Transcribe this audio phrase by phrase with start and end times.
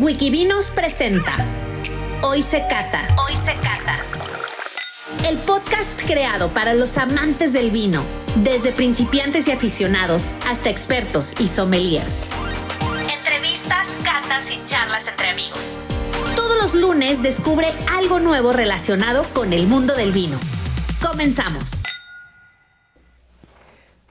[0.00, 1.32] Wikivinos presenta
[2.22, 3.08] Hoy se cata.
[3.24, 3.96] Hoy se cata.
[5.26, 8.04] El podcast creado para los amantes del vino,
[8.36, 12.24] desde principiantes y aficionados hasta expertos y sommeliers.
[13.10, 15.78] Entrevistas, catas y charlas entre amigos.
[16.34, 20.38] Todos los lunes descubre algo nuevo relacionado con el mundo del vino.
[21.00, 21.84] Comenzamos.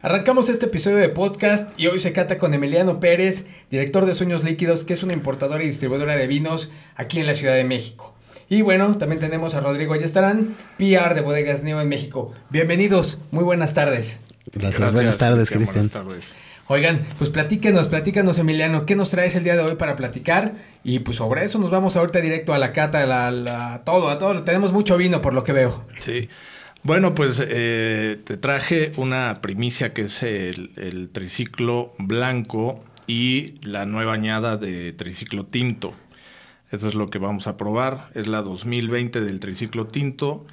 [0.06, 4.44] Arrancamos este episodio de podcast y hoy se cata con Emiliano Pérez, director de Sueños
[4.44, 8.14] Líquidos, que es una importadora y distribuidora de vinos aquí en la Ciudad de México.
[8.48, 12.32] Y bueno, también tenemos a Rodrigo Ayestarán, PR de Bodegas Neo en México.
[12.52, 14.20] Bienvenidos, muy buenas tardes.
[14.54, 15.90] Gracias, buenas tardes, Cristian.
[15.90, 16.36] Buenas tardes.
[16.68, 20.54] Oigan, pues platíquenos, platícanos Emiliano, ¿qué nos traes el día de hoy para platicar?
[20.84, 24.10] Y pues sobre eso nos vamos ahorita directo a la cata, a, la, la, todo,
[24.10, 24.44] a todo.
[24.44, 25.84] Tenemos mucho vino por lo que veo.
[26.00, 26.30] Sí.
[26.86, 33.88] Bueno, pues eh, te traje una primicia que es el, el, triciclo blanco y la
[33.88, 35.94] nueva añada de triciclo tinto.
[36.70, 38.10] Eso es lo que vamos a probar.
[38.14, 40.46] Es la 2020 del triciclo tinto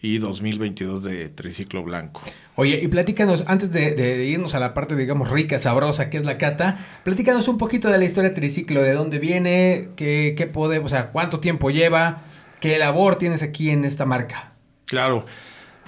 [0.00, 2.20] y 2022 de triciclo blanco.
[2.54, 6.24] Oye, y platícanos, antes de, de, irnos a la parte, digamos, rica, sabrosa, que es
[6.24, 10.46] la cata, platícanos un poquito de la historia de triciclo, de dónde viene, qué, qué
[10.46, 12.22] podemos, o sea, cuánto tiempo lleva,
[12.60, 14.52] qué labor tienes aquí en esta marca.
[14.84, 15.26] Claro.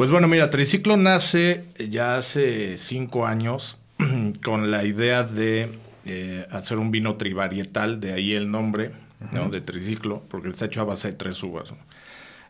[0.02, 3.76] Pues bueno, mira, Triciclo nace ya hace cinco años
[4.44, 8.90] con la idea de eh, hacer un vino trivarietal, de ahí el nombre
[9.32, 9.48] ¿no?
[9.48, 11.70] de Triciclo, porque está hecho a base de tres uvas.
[11.70, 11.76] ¿no?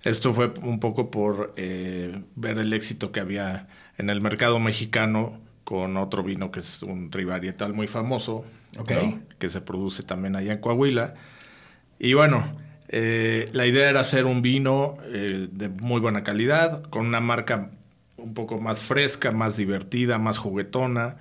[0.03, 5.39] Esto fue un poco por eh, ver el éxito que había en el mercado mexicano
[5.64, 8.47] con otro vino que es un trivarietal muy famoso,
[8.78, 9.09] okay.
[9.09, 9.20] ¿no?
[9.39, 11.16] que se produce también allá en Coahuila.
[11.98, 12.44] Y bueno,
[12.94, 17.70] eh, la idea era hacer un vino eh, de muy buena calidad, con una marca
[18.18, 21.16] un poco más fresca, más divertida, más juguetona.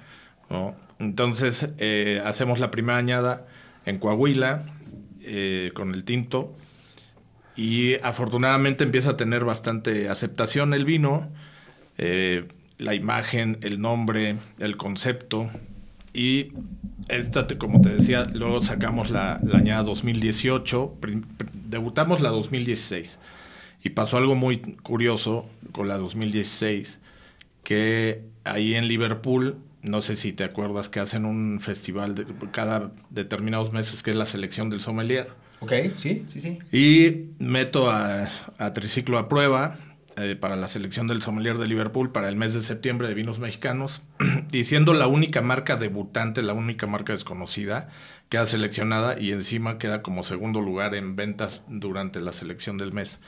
[0.99, 3.47] Entonces eh, hacemos la primera añada
[3.86, 4.64] en Coahuila
[5.73, 6.53] con el tinto
[7.55, 11.31] y afortunadamente empieza a tener bastante aceptación el vino,
[12.77, 15.49] la imagen, el nombre, el concepto.
[16.14, 16.48] Y
[17.08, 20.98] esta, como te decía, luego sacamos la, la añada 2018,
[21.70, 23.20] debutamos la 2016.
[23.83, 26.99] Y pasó algo muy curioso con la 2016,
[27.64, 32.92] que ahí en Liverpool, no sé si te acuerdas que hacen un festival de, cada
[33.10, 35.30] determinados meses que es la selección del sommelier.
[35.61, 36.60] Ok, sí, sí, sí.
[36.72, 39.78] Y meto a, a Triciclo a prueba
[40.17, 43.39] eh, para la selección del sommelier de Liverpool para el mes de septiembre de vinos
[43.39, 44.02] mexicanos,
[44.52, 47.89] y siendo la única marca debutante, la única marca desconocida,
[48.30, 53.20] queda seleccionada y encima queda como segundo lugar en ventas durante la selección del mes.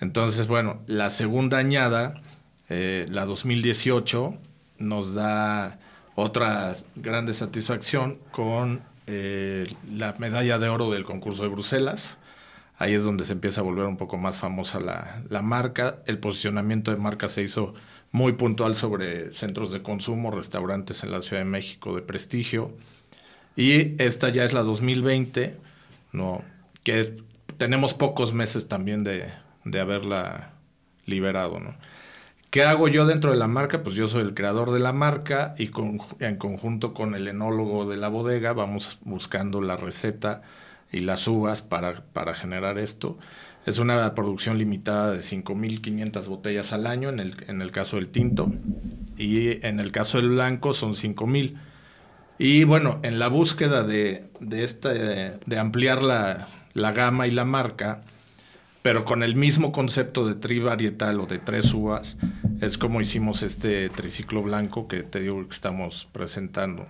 [0.00, 2.20] Entonces, bueno, la segunda añada,
[2.68, 4.36] eh, la 2018,
[4.78, 5.78] nos da
[6.14, 12.16] otra grande satisfacción con eh, la medalla de oro del concurso de Bruselas.
[12.78, 16.00] Ahí es donde se empieza a volver un poco más famosa la, la marca.
[16.06, 17.74] El posicionamiento de marca se hizo
[18.12, 22.72] muy puntual sobre centros de consumo, restaurantes en la Ciudad de México de prestigio.
[23.56, 25.56] Y esta ya es la 2020,
[26.12, 26.42] ¿no?
[26.84, 27.16] que
[27.56, 29.26] tenemos pocos meses también de,
[29.64, 30.52] de haberla
[31.06, 31.58] liberado.
[31.58, 31.74] ¿no?
[32.50, 33.82] ¿Qué hago yo dentro de la marca?
[33.82, 35.70] Pues yo soy el creador de la marca y
[36.20, 40.42] en conjunto con el enólogo de la bodega vamos buscando la receta
[40.92, 43.18] y las uvas para, para generar esto.
[43.66, 48.08] Es una producción limitada de 5.500 botellas al año en el, en el caso del
[48.08, 48.52] tinto
[49.16, 51.56] y en el caso del blanco son 5.000.
[52.38, 57.44] Y bueno, en la búsqueda de, de, esta, de ampliar la, la gama y la
[57.44, 58.02] marca,
[58.82, 62.16] pero con el mismo concepto de trivarietal o de tres uvas,
[62.60, 66.86] es como hicimos este triciclo blanco que te digo que estamos presentando.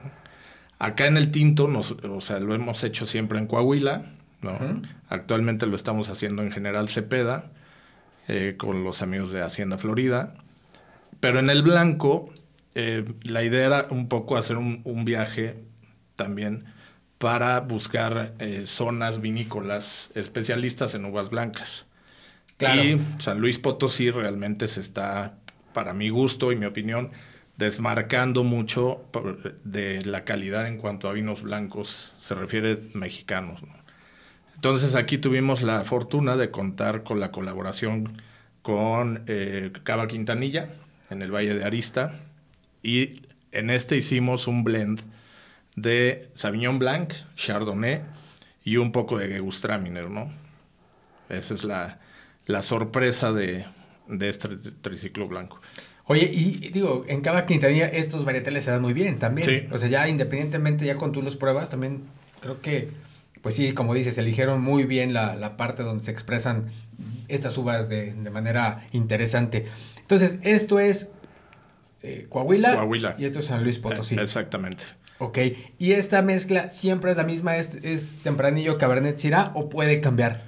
[0.79, 4.05] Acá en el tinto, nos, o sea, lo hemos hecho siempre en Coahuila,
[4.43, 4.53] ¿no?
[4.53, 4.89] Uh -huh.
[5.09, 7.51] Actualmente lo estamos haciendo en General Cepeda,
[8.29, 10.35] eh, con los amigos de Hacienda Florida.
[11.21, 12.33] Pero en el blanco,
[12.75, 15.57] eh, la idea era un poco hacer un, un viaje
[16.15, 16.65] también
[17.19, 21.87] para buscar eh, zonas vinícolas especialistas en uvas blancas.
[22.59, 22.83] Claro.
[22.83, 25.39] Y San Luis Potosí realmente se está,
[25.73, 27.11] para mi gusto y mi opinión,
[27.57, 29.05] desmarcando mucho
[29.65, 33.63] de la calidad en cuanto a vinos blancos se refiere mexicanos.
[33.63, 33.75] ¿no?
[34.55, 38.21] Entonces aquí tuvimos la fortuna de contar con la colaboración
[38.63, 40.69] con eh, Cava Quintanilla
[41.11, 42.13] en el Valle de Arista
[42.83, 43.23] y
[43.53, 45.01] en este hicimos un blend
[45.77, 48.03] de Sauvignon Blanc, Chardonnay
[48.65, 50.31] y un poco de Gewürztraminer, ¿no?
[51.29, 52.01] Esa es la,
[52.47, 53.67] la sorpresa de,
[54.09, 54.49] de este
[54.81, 55.61] triciclo blanco.
[56.07, 59.49] Oye, y digo, en cada quintanilla estos varietales se dan muy bien también.
[59.49, 59.69] Sí.
[59.73, 62.05] O sea, ya independientemente, ya con tú los pruebas, también
[62.41, 62.91] creo que
[63.47, 66.67] pues sí, como dices, eligieron muy bien la, parte donde se expresan
[67.29, 69.67] estas uvas de, manera interesante.
[70.01, 71.11] Entonces, esto es
[72.03, 74.17] eh, Coahuila, y esto es San Luis Potosí.
[74.17, 74.83] Eh, exactamente.
[75.19, 75.39] Ok,
[75.79, 80.43] y esta mezcla siempre es la misma, es, es tempranillo Cabernet Syrah o puede cambiar.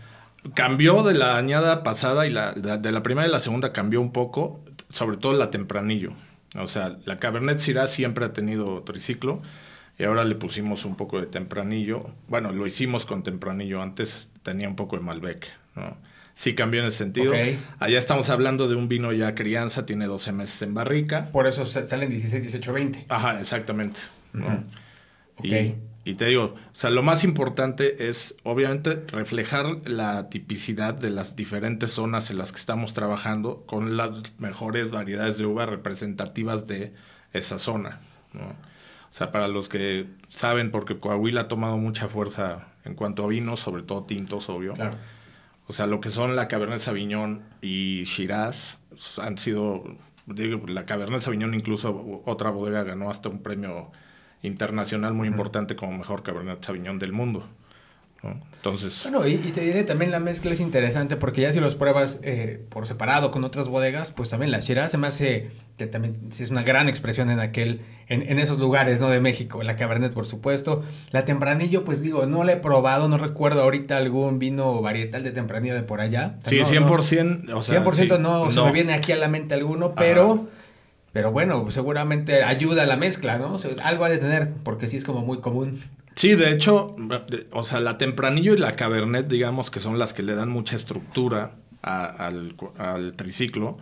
[0.54, 4.10] Cambió de la añada pasada y la, de la primera y la segunda cambió un
[4.10, 6.12] poco, sobre todo la tempranillo.
[6.56, 9.42] O sea, la Cabernet Syrah siempre ha tenido triciclo
[9.98, 12.06] y ahora le pusimos un poco de tempranillo.
[12.28, 15.96] Bueno, lo hicimos con tempranillo, antes tenía un poco de Malbec, ¿no?
[16.34, 17.32] Sí cambió en ese sentido.
[17.80, 21.30] Allá estamos hablando de un vino ya crianza, tiene 12 meses en barrica.
[21.32, 23.06] Por eso salen 16, 18, 20.
[23.08, 23.98] Ajá, exactamente.
[26.10, 31.36] Y, te digo, o sea, lo más importante es obviamente reflejar la tipicidad de las
[31.36, 36.94] diferentes zonas en las que estamos trabajando con las mejores variedades de uva representativas de
[37.32, 38.00] esa zona.
[38.34, 43.28] O sea, para los que saben, porque Coahuila ha tomado mucha fuerza en cuanto a
[43.28, 44.74] vinos, sobre todo tintos, obvio.
[44.74, 44.96] Claro
[45.68, 48.78] o sea, lo que son la Cabernet Sauvignon y Shiraz
[49.18, 49.84] han sido,
[50.24, 53.92] digo, la Cabernet Sauvignon incluso otra bodega ganó hasta un premio
[54.42, 57.46] internacional muy importante como mejor Cabernet Sauvignon del mundo.
[58.22, 59.00] Entonces.
[59.04, 62.60] Bueno, y, te diré también la mezcla es interesante porque ya si los pruebas eh,
[62.68, 66.50] por separado con otras bodegas, pues también la Shiraz se me hace que también es
[66.50, 69.08] una gran expresión en aquel, en, esos lugares, ¿no?
[69.08, 69.62] De México.
[69.62, 70.82] La Cabernet, por supuesto.
[71.12, 75.30] La Tempranillo, pues digo, no la he probado, no recuerdo ahorita algún vino varietal de
[75.30, 76.34] Tempranillo de por allá.
[76.40, 77.52] sí, 100%.
[77.54, 80.48] o sea, 100% no, se me viene aquí a la mente alguno, pero.
[81.18, 83.58] Pero bueno, seguramente ayuda a la mezcla, ¿no?
[83.82, 85.80] algo ha de tener, porque sí es como muy común.
[86.14, 86.94] Sí, de hecho,
[87.50, 90.76] o sea, la Tempranillo y la Cabernet, digamos que son las que le dan mucha
[90.76, 92.54] estructura al,
[93.16, 93.78] triciclo.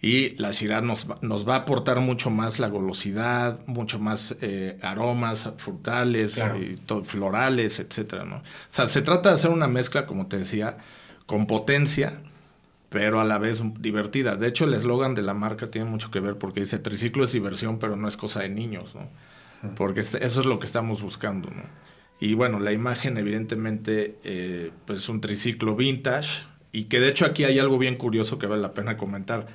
[0.00, 4.78] Y la Shiraz nos, nos, va a aportar mucho más la golosidad, mucho más eh,
[4.82, 8.36] aromas frutales, y florales, etcétera, ¿no?
[8.36, 10.76] O sea, se trata de hacer una mezcla, como te decía,
[11.26, 12.20] con potencia,
[12.92, 14.36] pero a la vez divertida.
[14.36, 17.32] De hecho, el eslogan de la marca tiene mucho que ver porque dice triciclo es
[17.32, 19.08] diversión, pero no es cosa de niños, ¿no?
[19.76, 21.48] porque eso es lo que estamos buscando.
[21.50, 21.62] ¿no?
[22.20, 27.24] Y bueno, la imagen evidentemente eh, pues es un triciclo vintage y que de hecho
[27.24, 29.46] aquí hay algo bien curioso que vale la pena comentar.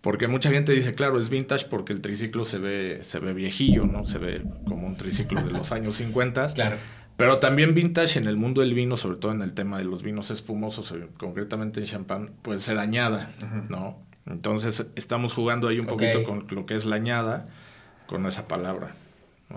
[0.00, 3.86] Porque mucha gente dice, claro, es vintage porque el triciclo se ve, se ve viejillo,
[3.86, 4.04] ¿no?
[4.04, 6.54] Se ve como un triciclo de los años 50.
[6.54, 6.76] Claro.
[7.16, 10.02] Pero también vintage en el mundo del vino, sobre todo en el tema de los
[10.02, 13.30] vinos espumosos, eh, concretamente en champán, puede ser añada,
[13.68, 13.98] ¿no?
[14.26, 17.46] Entonces estamos jugando ahí un poquito con lo que es la añada,
[18.06, 18.92] con esa palabra.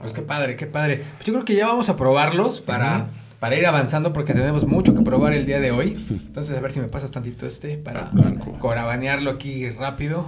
[0.02, 1.04] Pues qué padre, qué padre.
[1.16, 3.08] Pues yo creo que ya vamos a probarlos para,
[3.40, 6.06] para ir avanzando porque tenemos mucho que probar el día de hoy.
[6.10, 8.12] Entonces a ver si me pasas tantito este para
[8.60, 10.28] corabanearlo aquí rápido,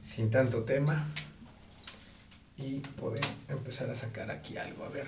[0.00, 1.06] sin tanto tema.
[2.56, 4.84] Y poder empezar a sacar aquí algo.
[4.84, 5.06] A ver,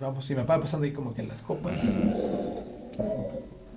[0.00, 1.82] Vamos, si me va pasando ahí como que en las copas.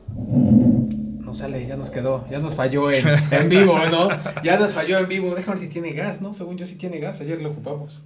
[0.08, 4.10] No sale, ya nos quedó, ya nos falló en, en vivo, ¿no?
[4.44, 5.34] Ya nos falló en vivo.
[5.34, 6.36] Déjame ver si tiene gas, ¿no?
[6.36, 8.04] Según yo sí tiene gas, ayer lo ocupamos.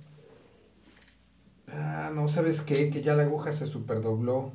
[1.68, 2.90] Ah, no, ¿sabes qué?
[2.90, 4.54] Que ya la aguja se superdobló.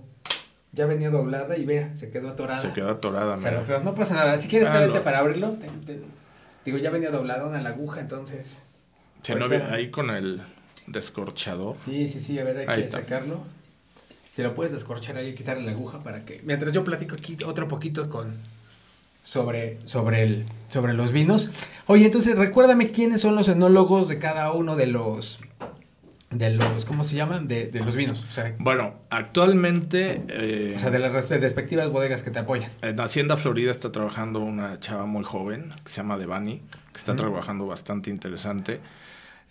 [0.73, 2.61] Ya venía doblada y vea, se quedó atorada.
[2.61, 3.81] Se quedó atorada, mira.
[3.85, 4.38] no pasa nada.
[4.38, 5.55] Si quieres ah, para abrirlo,
[6.64, 8.62] digo, ya venía doblada la aguja, entonces.
[9.29, 10.43] No ahí con el
[10.87, 11.77] descorchador.
[11.85, 13.45] Sí, sí, sí, a ver, hay que sacarlo.
[14.35, 16.41] Si lo puedes descorchar ahí, quitarle la aguja para que.
[16.45, 18.37] Mientras yo platico aquí otro poquito con.
[19.25, 21.49] Sobre, sobre, el, sobre los vinos.
[21.87, 25.38] Oye, entonces recuérdame quiénes son los enólogos de cada uno de los
[26.33, 27.47] de los, ¿cómo se llaman?
[27.47, 28.25] De, de los vinos.
[28.59, 30.23] bueno, actualmente...
[30.29, 32.71] Eh, o sea, de las respectivas bodegas que te apoyan.
[32.81, 36.62] En Hacienda Florida está trabajando una chava muy joven que se llama Devani,
[36.93, 38.81] que está trabajando bastante interesante.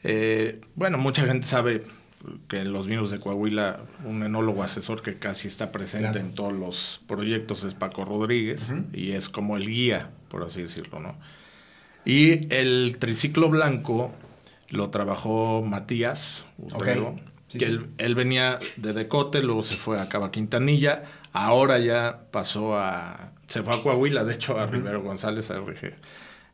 [0.04, 1.84] Eh, bueno, mucha gente sabe
[2.48, 6.54] que en los vinos de Coahuila un enólogo asesor que casi está presente en todos
[6.54, 11.16] los proyectos es Paco Rodríguez y es como el guía, por así decirlo, ¿no?
[12.06, 14.12] Y el triciclo blanco
[14.70, 16.46] lo trabajó Matías
[17.50, 17.66] que
[17.98, 21.04] él, venía de Decote, luego se fue a Cava Quintanilla,
[21.34, 25.96] ahora ya pasó a, se fue a Coahuila, de hecho a Rivero González, a RG.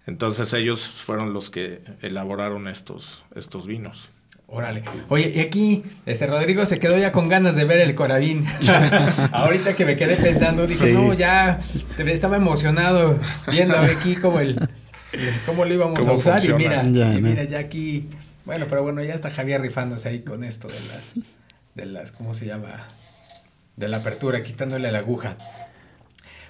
[0.08, 4.10] Entonces ellos fueron los que elaboraron estos, estos vinos.
[4.48, 4.84] Órale.
[5.10, 8.46] Oye, y aquí, este Rodrigo se quedó ya con ganas de ver el Corabín.
[9.34, 11.60] Ahorita que me quedé pensando, dije, no, ya
[11.98, 13.20] estaba emocionado
[13.52, 14.58] viendo aquí cómo el,
[15.46, 18.08] cómo lo íbamos a usar y mira, mira ya aquí
[18.48, 21.14] bueno, pero bueno, ya está Javier rifándose ahí con esto de las
[21.76, 22.88] de las ¿cómo se llama?
[23.76, 25.38] de la apertura, quitándole la aguja.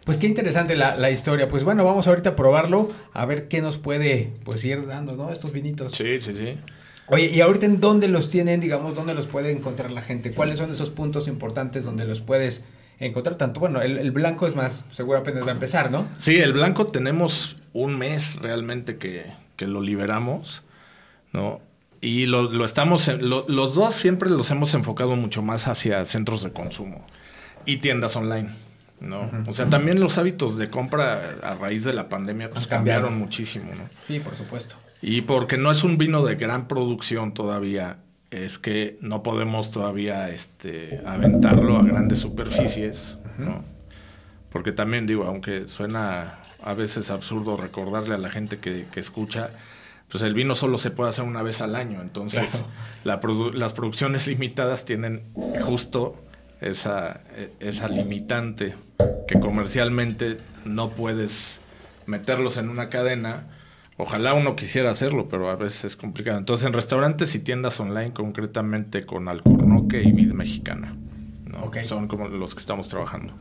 [0.08, 1.50] Pues qué interesante la, historia.
[1.50, 5.34] Pues bueno, vamos ahorita a probarlo, a ver qué nos puede pues ir dando, ¿no?
[5.34, 5.92] Estos vinitos.
[5.92, 6.58] Sí, sí, sí.
[7.08, 10.32] Oye, ¿y ahorita en dónde los tienen, digamos, dónde los puede encontrar la gente?
[10.32, 12.62] ¿Cuáles son esos puntos importantes donde los puedes
[13.00, 13.60] encontrar tanto.
[13.60, 16.08] Bueno, el, blanco es más, seguro apenas va a empezar, ¿no?
[16.20, 19.26] Sí, el blanco tenemos un mes realmente que,
[19.58, 20.64] que lo liberamos,
[21.34, 21.60] ¿no?
[22.00, 26.52] Y lo, lo estamos, los dos siempre los hemos enfocado mucho más hacia centros de
[26.54, 27.06] consumo
[27.66, 28.67] y tiendas online.
[29.00, 29.30] ¿No?
[29.48, 33.74] O sea, también los hábitos de compra a raíz de la pandemia pues, cambiaron muchísimo,
[33.76, 33.90] ¿no?
[34.08, 34.76] Sí, por supuesto.
[35.02, 37.98] Y porque no es un vino de gran producción todavía,
[38.32, 43.64] es que no podemos todavía este, aventarlo a grandes superficies, ¿no?
[44.50, 49.52] Porque también digo, aunque suena a veces absurdo recordarle a la gente que, que escucha,
[50.10, 52.64] pues el vino solo se puede hacer una vez al año, entonces
[53.04, 55.24] las producciones limitadas tienen
[55.62, 56.16] justo
[56.62, 58.74] esa, e, esa limitante
[59.28, 61.60] que comercialmente no puedes
[62.06, 63.48] meterlos en una cadena.
[63.98, 66.38] Ojalá uno quisiera hacerlo, pero a veces es complicado.
[66.38, 70.96] Entonces, en restaurantes y tiendas online, concretamente con Alcornoque y Vid Mexicana.
[71.86, 73.34] Son como los que estamos trabajando.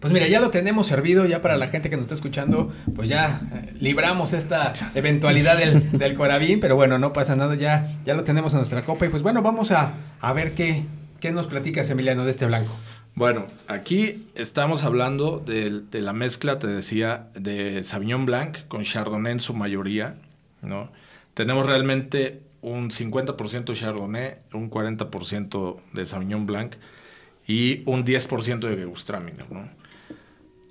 [0.00, 3.08] Pues mira, ya lo tenemos servido, ya para la gente que nos está escuchando, pues
[3.08, 8.14] ya eh, libramos esta eventualidad del, del corabín, pero bueno, no pasa nada, ya, ya
[8.14, 10.82] lo tenemos en nuestra copa y pues bueno, vamos a, a ver qué,
[11.20, 12.72] ¿Qué nos platicas, Emiliano, de este blanco?
[13.14, 19.40] Bueno, aquí estamos hablando de, la mezcla, te decía, de Sauvignon Blanc con Chardonnay en
[19.40, 20.16] su mayoría,
[20.60, 20.90] ¿no?
[21.32, 26.74] Tenemos realmente un 50% Chardonnay, un 40% de Sauvignon Blanc
[27.46, 29.68] y un 10% de Gewürztraminer, ¿no?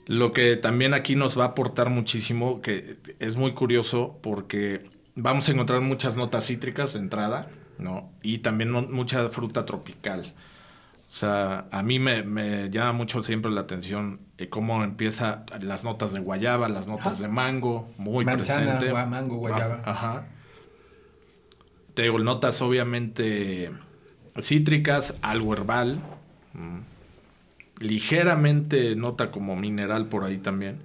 [0.05, 4.83] Lo que también aquí nos va a aportar muchísimo, que es muy curioso porque
[5.15, 8.09] vamos a encontrar muchas notas cítricas de entrada, ¿no?
[8.21, 10.33] Y también mucha fruta tropical.
[11.09, 16.11] O sea, a mí me, llama mucho siempre la atención eh, cómo empieza las notas
[16.11, 19.05] de guayaba, las notas de mango, muy Manzana, presente.
[19.05, 19.79] mango, guayaba.
[19.85, 20.25] Ah, ajá.
[21.93, 23.71] Te digo, notas obviamente
[24.41, 25.99] cítricas, algo herbal,
[26.53, 26.79] mm,
[27.79, 30.79] ligeramente nota como mineral por ahí también.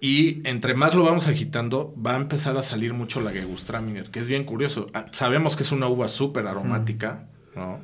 [0.00, 4.20] Y entre más lo vamos agitando, va a empezar a salir mucho la Gewürztraminer, que
[4.20, 4.86] es bien curioso.
[4.94, 7.80] Ah, sabemos que es una uva súper aromática, ¿no?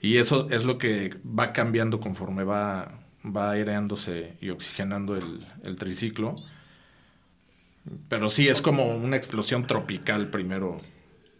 [0.00, 5.76] Y eso es lo que va cambiando conforme va, va aireándose y oxigenando el, el
[5.76, 6.34] triciclo.
[8.08, 10.80] Pero sí, es como una explosión tropical primero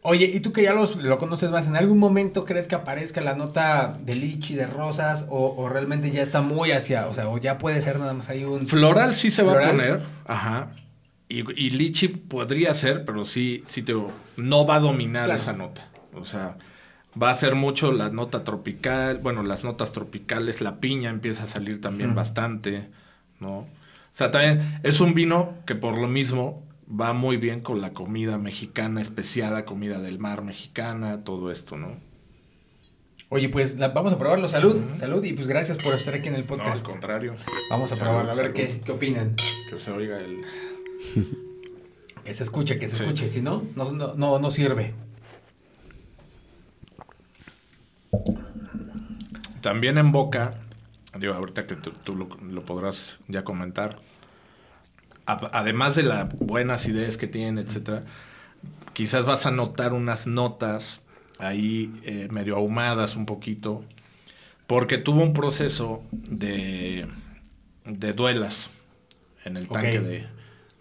[0.07, 3.23] Oye, y tú que ya los, lo conoces más, ¿en algún momento crees que aparezca
[3.23, 7.39] la nota de lichi, de rosas, o, realmente ya está muy hacia, o sea, o
[7.39, 8.69] ya puede ser nada más ahí un...
[8.69, 10.69] Floral sí se va a poner, ajá.
[11.27, 13.95] Y, y, lichi podría ser, pero sí, sí te,
[14.37, 15.89] no va a dominar esa nota.
[16.13, 16.59] O sea,
[17.21, 21.47] va a ser mucho la nota tropical, bueno, las notas tropicales, la piña empieza a
[21.47, 22.91] salir también bastante,
[23.41, 23.61] ¿no?
[23.61, 23.67] O
[24.13, 26.63] sea, también es un vino que por lo mismo
[26.99, 31.97] va muy bien con la comida mexicana especiada, comida del mar mexicana, todo esto, ¿no?
[33.31, 34.49] Oye, pues vamos a probarlo.
[34.49, 36.69] Salud, salud y pues gracias por estar aquí en el podcast.
[36.69, 37.35] No, al contrario.
[37.69, 39.35] Vamos a probarlo, a ver qué, qué, opinan.
[39.69, 40.43] Que se oiga el...
[42.25, 44.95] que se escuche, que se escuche, si no, no, no, no sirve.
[49.63, 50.61] También en boca,
[51.19, 53.97] digo, ahorita que tú, lo, lo podrás ya comentar,
[55.27, 58.05] además de la buena acidez que tiene, etcétera,
[58.93, 61.01] quizás vas a notar unas notas
[61.39, 63.85] ahí eh, medio ahumadas un poquito,
[64.67, 67.07] porque tuvo un proceso de,
[67.85, 68.71] de duelas
[69.45, 70.27] en el tanque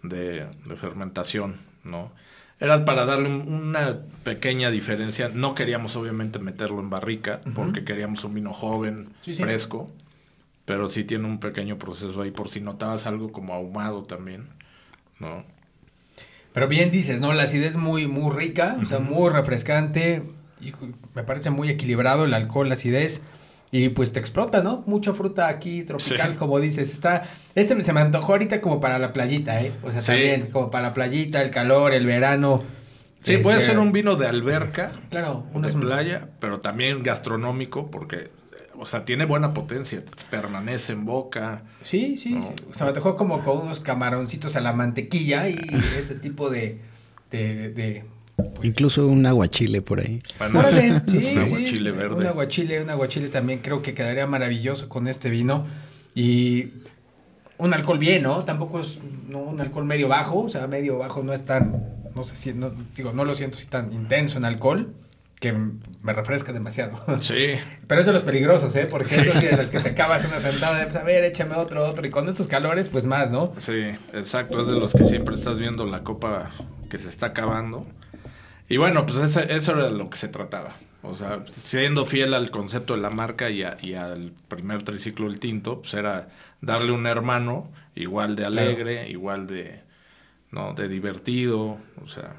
[0.02, 0.46] de,
[0.76, 2.12] fermentación, ¿no?
[2.60, 5.28] Era para darle una pequeña diferencia.
[5.28, 9.90] No queríamos obviamente meterlo en barrica, porque queríamos un vino joven, fresco
[10.64, 14.48] pero sí tiene un pequeño proceso ahí por si notabas algo como ahumado también,
[15.18, 15.44] ¿no?
[16.52, 17.34] Pero bien dices, ¿no?
[17.34, 20.22] La acidez muy, muy rica, o sea, muy refrescante,
[20.60, 20.72] y
[21.14, 23.22] me parece muy equilibrado el alcohol, la acidez,
[23.72, 24.84] y pues te explota, ¿no?
[24.86, 27.24] Mucha fruta aquí tropical, como dices, está,
[27.56, 29.72] este se me antojó ahorita como para la playita, ¿eh?
[29.82, 32.62] O sea, también como para la playita, el calor, el verano.
[33.20, 38.30] Sí, puede este ser un vino de alberca, claro, una playa, pero también gastronómico, porque
[38.78, 41.62] o sea, tiene buena potencia, permanece en boca.
[41.82, 42.38] Sí, sí,
[42.70, 45.58] O sea, me dejó como con unos camaroncitos a la mantequilla y
[45.98, 46.80] ese tipo de...
[47.30, 48.04] de,
[48.36, 50.22] pues Incluso un aguachile por ahí.
[50.40, 52.16] Órale, sí, un aguachile verde.
[52.16, 55.66] Un aguachile, un aguachile también creo que quedaría maravilloso con este vino.
[56.14, 56.70] Y
[57.58, 58.44] un alcohol bien, ¿no?
[58.44, 62.24] Tampoco es no, un alcohol medio bajo, o sea, medio bajo no es tan, no
[62.24, 64.94] sé si, no, digo, no lo siento si tan intenso en alcohol
[65.52, 65.52] que
[66.02, 66.98] me refresca demasiado.
[67.20, 67.54] Sí.
[67.86, 68.86] Pero es de los peligrosos, ¿eh?
[68.90, 71.86] Porque es de los que te acabas una sentada de, pues, a ver, échame otro,
[71.86, 72.06] otro.
[72.06, 73.52] Y con estos calores, pues más, ¿no?
[73.58, 74.60] Sí, exacto.
[74.62, 76.50] Es de los que siempre estás viendo la copa
[76.88, 77.86] que se está acabando.
[78.70, 80.74] Y bueno, pues eso, era lo que se trataba.
[81.02, 85.28] O sea, siendo fiel al concepto de la marca y, a- y al primer triciclo
[85.28, 86.28] del tinto, pues era
[86.62, 89.80] darle un hermano igual de alegre, igual de,
[90.50, 90.72] ¿no?
[90.72, 92.30] de divertido, o sea,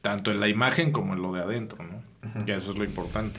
[0.00, 2.01] tanto en la imagen como en lo de adentro, ¿no?
[2.46, 3.38] Que eso es lo importante.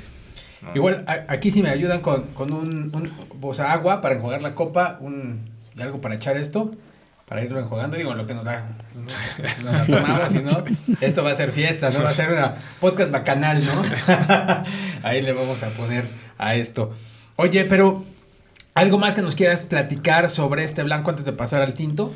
[0.61, 0.71] ¿no?
[0.75, 3.11] Igual, a- aquí sí me ayudan con, con un, un-
[3.41, 6.71] o sea, agua para enjuagar la copa, un, y algo para echar esto,
[7.27, 9.01] para irlo enjuagando, digo, lo que nos da, no,
[9.63, 10.63] nos la tomamos, si no,
[11.01, 12.03] esto va a ser fiesta, ¿no?
[12.03, 13.83] Va a ser una podcast bacanal, ¿no?
[15.03, 16.05] Ahí le vamos a poner
[16.37, 16.93] a esto.
[17.35, 18.03] Oye, pero,
[18.73, 22.13] ¿algo más que nos quieras platicar sobre este blanco antes de pasar al tinto?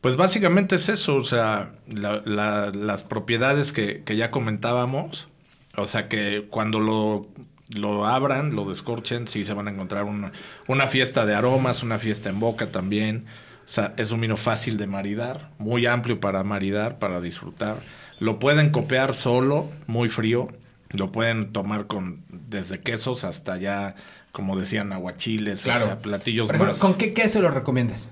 [0.00, 5.28] Pues básicamente es eso, o sea, la- la- las propiedades que, que ya comentábamos,
[5.76, 7.28] o sea que cuando lo,
[7.68, 10.32] lo abran, lo descorchen, sí se van a encontrar una,
[10.66, 13.26] una fiesta de aromas, una fiesta en boca también.
[13.64, 17.76] O sea, es un vino fácil de maridar, muy amplio para maridar, para disfrutar.
[18.18, 20.48] Lo pueden copiar solo, muy frío.
[20.90, 23.94] Lo pueden tomar con desde quesos hasta ya,
[24.32, 26.78] como decían, aguachiles, o sea, platillos ejemplo, más.
[26.78, 28.10] ¿Con qué queso lo recomiendas?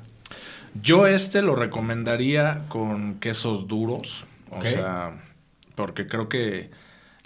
[0.83, 5.15] Yo este lo recomendaría con quesos duros, o sea,
[5.75, 6.71] porque creo que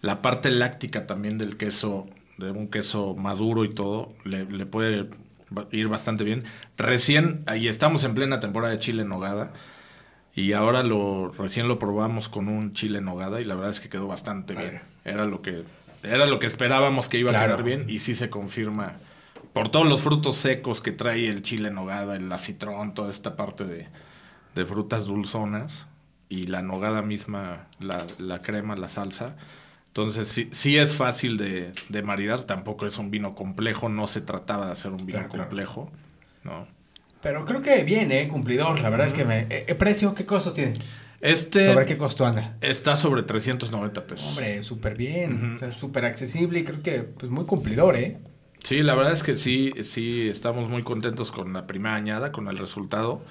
[0.01, 2.07] la parte láctica también del queso,
[2.39, 5.09] de un queso maduro y todo, le, le puede
[5.73, 6.45] ir bastante bien.
[6.77, 9.53] Recién, ahí estamos en plena temporada de chile en nogada,
[10.35, 13.81] y ahora lo recién lo probamos con un chile en nogada y la verdad es
[13.81, 14.81] que quedó bastante bien.
[15.05, 15.65] Era lo que
[16.03, 18.95] era lo que esperábamos que iba a quedar bien y sí se confirma
[19.53, 23.37] por todos los frutos secos que trae el chile en nogada, el acitrón, toda esta
[23.37, 23.89] parte de,
[24.55, 25.87] de frutas dulzonas
[26.29, 29.37] y la nogada misma, la, la crema, la salsa.
[29.91, 34.21] Entonces sí, sí es fácil de, de maridar, tampoco es un vino complejo, no se
[34.21, 35.45] trataba de hacer un vino Claro, claro.
[35.49, 35.91] complejo.
[36.45, 36.67] ¿no?
[37.23, 38.29] Pero creo que bien, ¿eh?
[38.29, 38.81] Cumplidor.
[38.81, 39.41] La verdad es que me...
[39.51, 40.15] eh, eh, ¿Precio?
[40.15, 40.79] ¿Qué costo tiene?
[41.21, 42.57] Este ¿Sobre qué costo anda?
[42.63, 44.27] está sobre 390 pesos.
[44.29, 45.35] Hombre, súper bien.
[45.35, 45.57] Ujú.
[45.57, 48.17] o sea, súper accesible y creo que pues muy cumplidor, ¿eh?
[48.63, 52.47] Sí, la verdad es que sí, sí, estamos muy contentos con la primera añada, con
[52.49, 53.23] el resultado.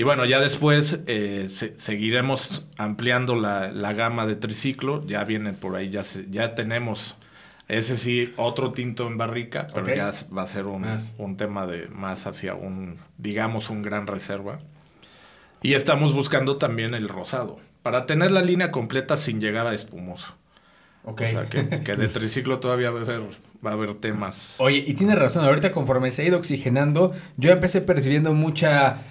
[0.00, 5.04] Y bueno, ya después eh, se- seguiremos ampliando la, la gama de triciclo.
[5.06, 7.16] Ya viene por ahí, ya, se- ya tenemos
[7.68, 9.92] ese sí, otro tinto en barrica, pero Ok.
[9.96, 10.86] ya va a ser un,
[11.18, 14.60] un tema de más hacia un, digamos, un gran reserva.
[15.60, 20.32] Y estamos buscando también el rosado, para tener la línea completa sin llegar a espumoso.
[21.04, 21.20] Ok.
[21.26, 23.20] O sea, que, que de triciclo todavía va a haber,
[23.64, 24.56] va a haber temas.
[24.60, 29.02] Oye, y tienes razón, ahorita conforme se ha ido oxigenando, yo empecé percibiendo mucha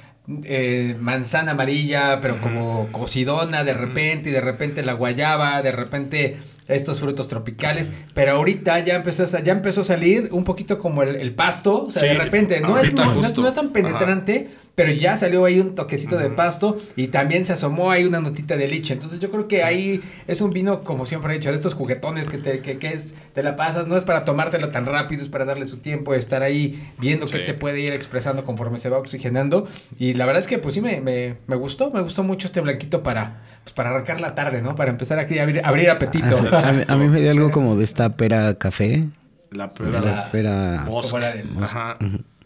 [0.43, 6.37] eh, manzana amarilla, pero como cocidona de repente, y de repente la guayaba, de repente
[6.67, 11.01] estos frutos tropicales, pero ahorita ya empezó a, ya empezó a salir un poquito como
[11.01, 14.93] el, el pasto, o sea, de repente, no es, no, no es tan penetrante, pero
[14.93, 18.65] ya salió ahí un toquecito de pasto y también se asomó ahí una notita de
[18.69, 18.93] liche.
[18.93, 22.29] Entonces yo creo que ahí es un vino, como siempre he dicho, de estos juguetones
[22.29, 25.27] que te, que, que es, te la pasas, no es para tomártelo tan rápido, es
[25.27, 28.99] para darle su tiempo, estar ahí viendo qué te puede ir expresando conforme se va
[28.99, 29.67] oxigenando.
[29.99, 32.61] Y la verdad es que pues sí me, me, me gustó, me gustó mucho este
[32.61, 34.75] blanquito para, pues, para arrancar la tarde, ¿no?
[34.75, 36.37] Para empezar aquí a abrir, abrir apetito.
[36.53, 39.09] Ah, a, mí, a mí me dio algo como de esta pera café.
[39.51, 40.85] La de pera la pera.
[40.87, 41.09] bosque.
[41.09, 41.97] fuera del- Ajá.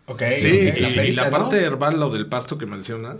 [0.05, 1.37] Ok, Sí, ok, y, perita, la ¿no?
[1.37, 3.17] parte herbal, lo del pasto que mencionas.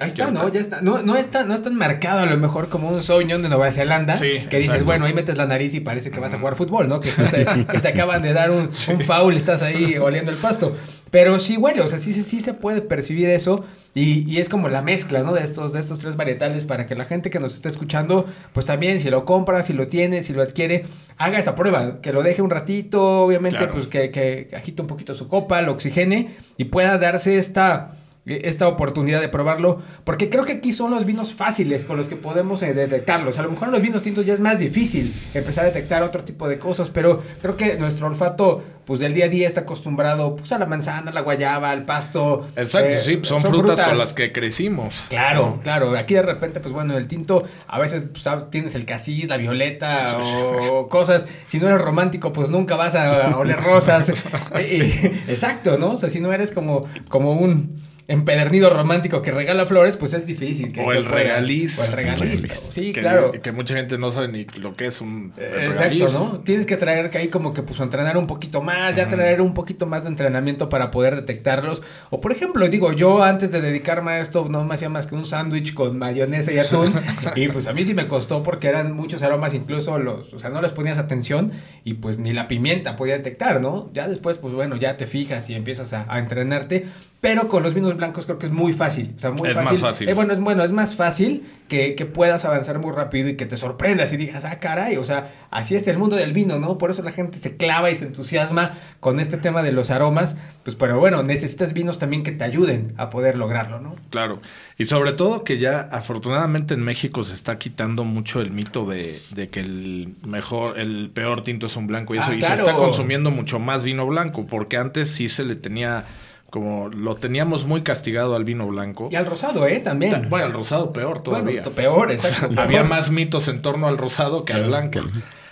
[0.00, 0.48] Ahí está, ¿no?
[0.48, 0.80] Ya está.
[0.80, 3.72] No, no, está, no es tan marcado a lo mejor como un Sauvignon de Nueva
[3.72, 4.14] Zelanda.
[4.14, 4.84] Sí, que dices, exacto.
[4.84, 7.00] bueno, ahí metes la nariz y parece que vas a jugar fútbol, ¿no?
[7.00, 10.36] Que, te- que te acaban de dar un, un foul y estás ahí oliendo el
[10.36, 10.76] pasto.
[11.10, 13.64] Pero sí huele, o sea, sí, sí, sí se puede percibir eso.
[13.94, 15.32] Y, y es como la mezcla, ¿no?
[15.32, 18.66] De estos, de estos tres varietales para que la gente que nos está escuchando, pues
[18.66, 20.84] también si lo compra, si lo tiene, si lo adquiere,
[21.16, 22.00] haga esta prueba.
[22.02, 23.72] Que lo deje un ratito, obviamente, Claro.
[23.72, 27.94] pues que, que agite un poquito su copa, lo oxigene y pueda darse esta
[28.28, 32.16] esta oportunidad de probarlo, porque creo que aquí son los vinos fáciles con los que
[32.16, 33.38] podemos eh, detectarlos.
[33.38, 36.24] A lo mejor en los vinos tintos ya es más difícil empezar a detectar otro
[36.24, 40.36] tipo de cosas, pero creo que nuestro olfato, pues del día a día está acostumbrado
[40.36, 42.46] pues, a la manzana, a la guayaba, al pasto.
[42.56, 44.94] Exacto, Eh, sí, pues son, frutas, con las que crecimos.
[45.08, 45.96] Claro, claro.
[45.96, 50.18] Aquí de repente, pues bueno, el tinto, a veces pues, tienes el casis, la violeta
[50.18, 51.24] o cosas.
[51.46, 54.08] Si no eres romántico, pues nunca vas a, a oler rosas.
[55.28, 55.92] Exacto, ¿no?
[55.92, 60.26] O sea, si no eres como, como un empedernido romántico que regala flores, pues es
[60.26, 60.72] difícil.
[60.72, 61.78] que- O que el regaliz.
[61.78, 62.42] O el regaliz.
[62.42, 62.60] Regaliz.
[62.70, 63.32] Sí, que, claro.
[63.32, 66.02] que mucha gente no sabe ni lo que es un Eh, regaliz.
[66.02, 66.40] Exacto, ¿no?
[66.40, 69.52] Tienes que traer que ahí como que pues entrenar un poquito más, ya traer un
[69.52, 71.82] poquito más de entrenamiento para poder detectarlos.
[72.08, 75.14] O por ejemplo, digo, yo antes de dedicarme a esto no me hacía más que
[75.14, 76.94] un sándwich con mayonesa y atún.
[77.36, 80.48] y pues a mí sí me costó porque eran muchos aromas, incluso los, o sea,
[80.48, 81.52] no les ponías atención
[81.84, 83.90] y pues ni la pimienta podía detectar, ¿no?
[83.92, 86.86] Ya después, pues bueno, ya te fijas y empiezas a, a entrenarte.
[87.20, 89.12] Pero con los vinos blancos creo que es muy fácil.
[89.16, 89.72] O sea, muy Es fácil.
[89.72, 90.08] más fácil.
[90.08, 93.44] Eh, bueno, es, bueno, es más fácil que, que puedas avanzar muy rápido y que
[93.44, 96.78] te sorprendas y digas, ah, caray, o sea, así es el mundo del vino, ¿no?
[96.78, 100.36] Por eso la gente se clava y se entusiasma con este tema de los aromas.
[100.62, 103.96] Pues, pero bueno, necesitas vinos también que te ayuden a poder lograrlo, ¿no?
[104.10, 104.40] Claro.
[104.78, 109.20] Y sobre todo que ya afortunadamente en México se está quitando mucho el mito de,
[109.34, 112.28] de que el mejor, el peor tinto es un blanco y eso.
[112.30, 112.56] Ah, y claro.
[112.56, 116.04] se está consumiendo mucho más vino blanco, porque antes sí se le tenía
[116.50, 119.08] como lo teníamos muy castigado al vino blanco.
[119.12, 119.80] Y al rosado, ¿eh?
[119.80, 120.28] También.
[120.28, 121.62] Bueno, al rosado peor todavía.
[121.62, 122.60] Bueno, peor, exacto.
[122.60, 122.88] Había peor.
[122.88, 125.00] más mitos en torno al rosado que al blanco.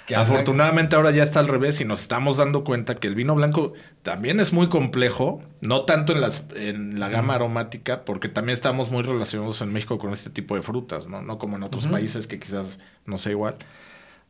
[0.06, 3.34] Que Afortunadamente ahora ya está al revés y nos estamos dando cuenta que el vino
[3.34, 3.72] blanco
[4.04, 8.92] también es muy complejo, no tanto en, las, en la gama aromática, porque también estamos
[8.92, 12.28] muy relacionados en México con este tipo de frutas, no, no como en otros países
[12.28, 13.56] que quizás no sea igual.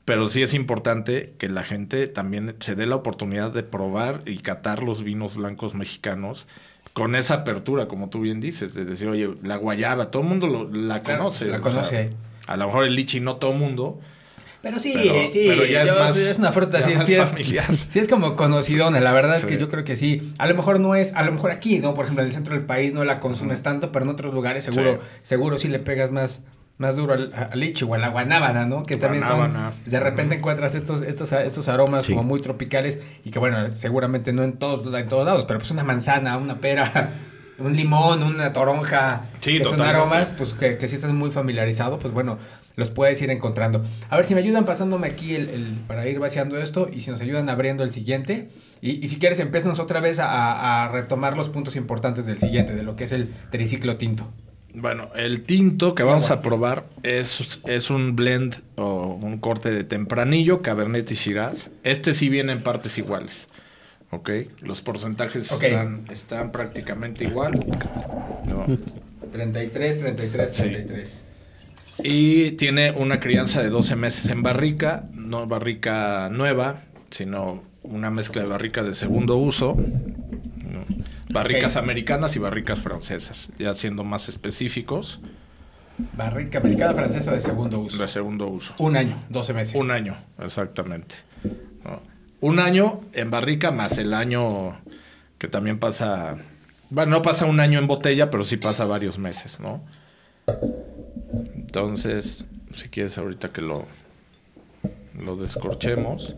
[0.06, 4.38] Pero sí es importante que la gente también se dé la oportunidad de probar y
[4.38, 6.46] catar los vinos blancos mexicanos
[6.94, 10.46] con esa apertura, como tú bien dices, de decir, oye, la guayaba, todo el mundo
[10.46, 11.44] lo- la Claro, conoce.
[11.46, 12.10] la sea, conoce.
[12.46, 14.00] a lo mejor el lichi no todo el mundo,
[14.62, 15.44] Pero sí, Pero- sí.
[15.46, 17.64] pero ya es yo- más- es una fruta, ya sí, más sí es, familiar.
[17.90, 18.98] sí es como conocidona.
[18.98, 20.32] La verdad es que yo creo que sí.
[20.38, 21.94] A lo mejor no es, a lo mejor aquí, ¿no?
[21.94, 24.64] Por ejemplo, en el centro del país no la consumes tanto, pero en otros lugares
[24.64, 26.40] seguro, seguro sí le pegas más,
[26.78, 28.82] más duro al, al lichi o a la guanábana, ¿no?
[28.82, 29.70] Que también Guanábana.
[29.72, 32.12] son, de repente encuentras estos, estos, estos aromas Sí.
[32.12, 35.70] como muy tropicales y que bueno, seguramente no en todos, en todos lados, pero pues
[35.70, 37.10] una manzana, una pera,
[37.58, 41.98] un limón, una toronja, Sí, que son aromas pues que, que si estás muy familiarizado,
[41.98, 42.38] pues bueno,
[42.76, 43.82] los puedes ir encontrando.
[44.10, 47.10] A ver si me ayudan pasándome aquí el, el- para ir vaciando esto y si
[47.10, 48.48] nos ayudan abriendo el siguiente.
[48.82, 52.74] Y, y si quieres, empezamos otra vez a, a retomar los puntos importantes del siguiente,
[52.76, 54.30] de lo que es el triciclo tinto.
[54.78, 59.84] Bueno, el tinto que vamos a probar es, es un blend o un corte de
[59.84, 61.70] tempranillo, cabernet y shiraz.
[61.82, 63.48] Este sí viene en partes iguales.
[64.10, 64.30] ¿Ok?
[64.60, 65.62] Los porcentajes Ok.
[65.62, 67.64] están, están prácticamente igual.
[68.46, 68.66] No.
[69.32, 70.62] 33, 33, Sí.
[70.62, 71.22] 33.
[72.04, 78.42] Y tiene una crianza de 12 meses en barrica, no barrica nueva, sino una mezcla
[78.42, 79.78] de barricas de segundo uso.
[81.36, 85.20] Barricas americanas y barricas francesas, ya siendo más específicos,
[86.14, 87.96] Barrica americana francesa de segundo uso.
[88.02, 88.74] de segundo uso.
[88.78, 89.80] Un año, 12 meses.
[89.80, 91.14] Un año, exactamente.
[91.84, 92.00] ¿no?
[92.42, 94.76] Un año en barrica más el año
[95.38, 96.36] que también pasa,
[96.90, 99.82] bueno, no pasa un año en botella, pero sí pasa varios meses, ¿no?
[101.54, 102.44] Entonces,
[102.74, 103.86] si quieres ahorita que lo,
[105.18, 106.34] lo descorchemos.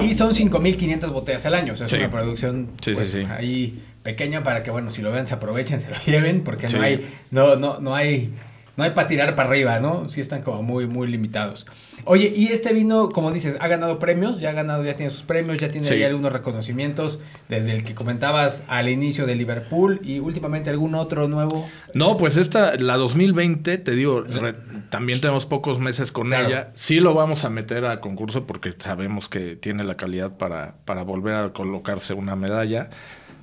[0.00, 1.72] Y son 5.500 botellas al año.
[1.72, 1.98] O sea, es Sí.
[1.98, 3.18] una producción Sí, sí, pues, sí.
[3.28, 6.76] ahí pequeña para que, bueno, si lo ven, se aprovechen, se lo lleven, porque Sí.
[6.76, 8.32] no hay, no, no, no hay,
[8.78, 10.08] no hay para tirar para arriba, ¿no?
[10.08, 11.66] Sí están como muy, muy limitados.
[12.04, 15.24] Oye, y este vino, como dices, ha ganado premios, ya ha ganado, ya tiene sus
[15.24, 15.94] premios, ya tiene Sí.
[15.94, 17.18] ahí algunos reconocimientos,
[17.48, 21.66] desde el que comentabas al inicio de Liverpool y últimamente algún otro nuevo.
[21.92, 24.54] No, pues esta, la 2020, te digo, re-
[24.90, 26.46] también tenemos pocos meses con Claro.
[26.46, 26.68] ella.
[26.74, 31.02] Sí lo vamos a meter a concurso porque sabemos que tiene la calidad para, para
[31.02, 32.90] volver a colocarse una medalla,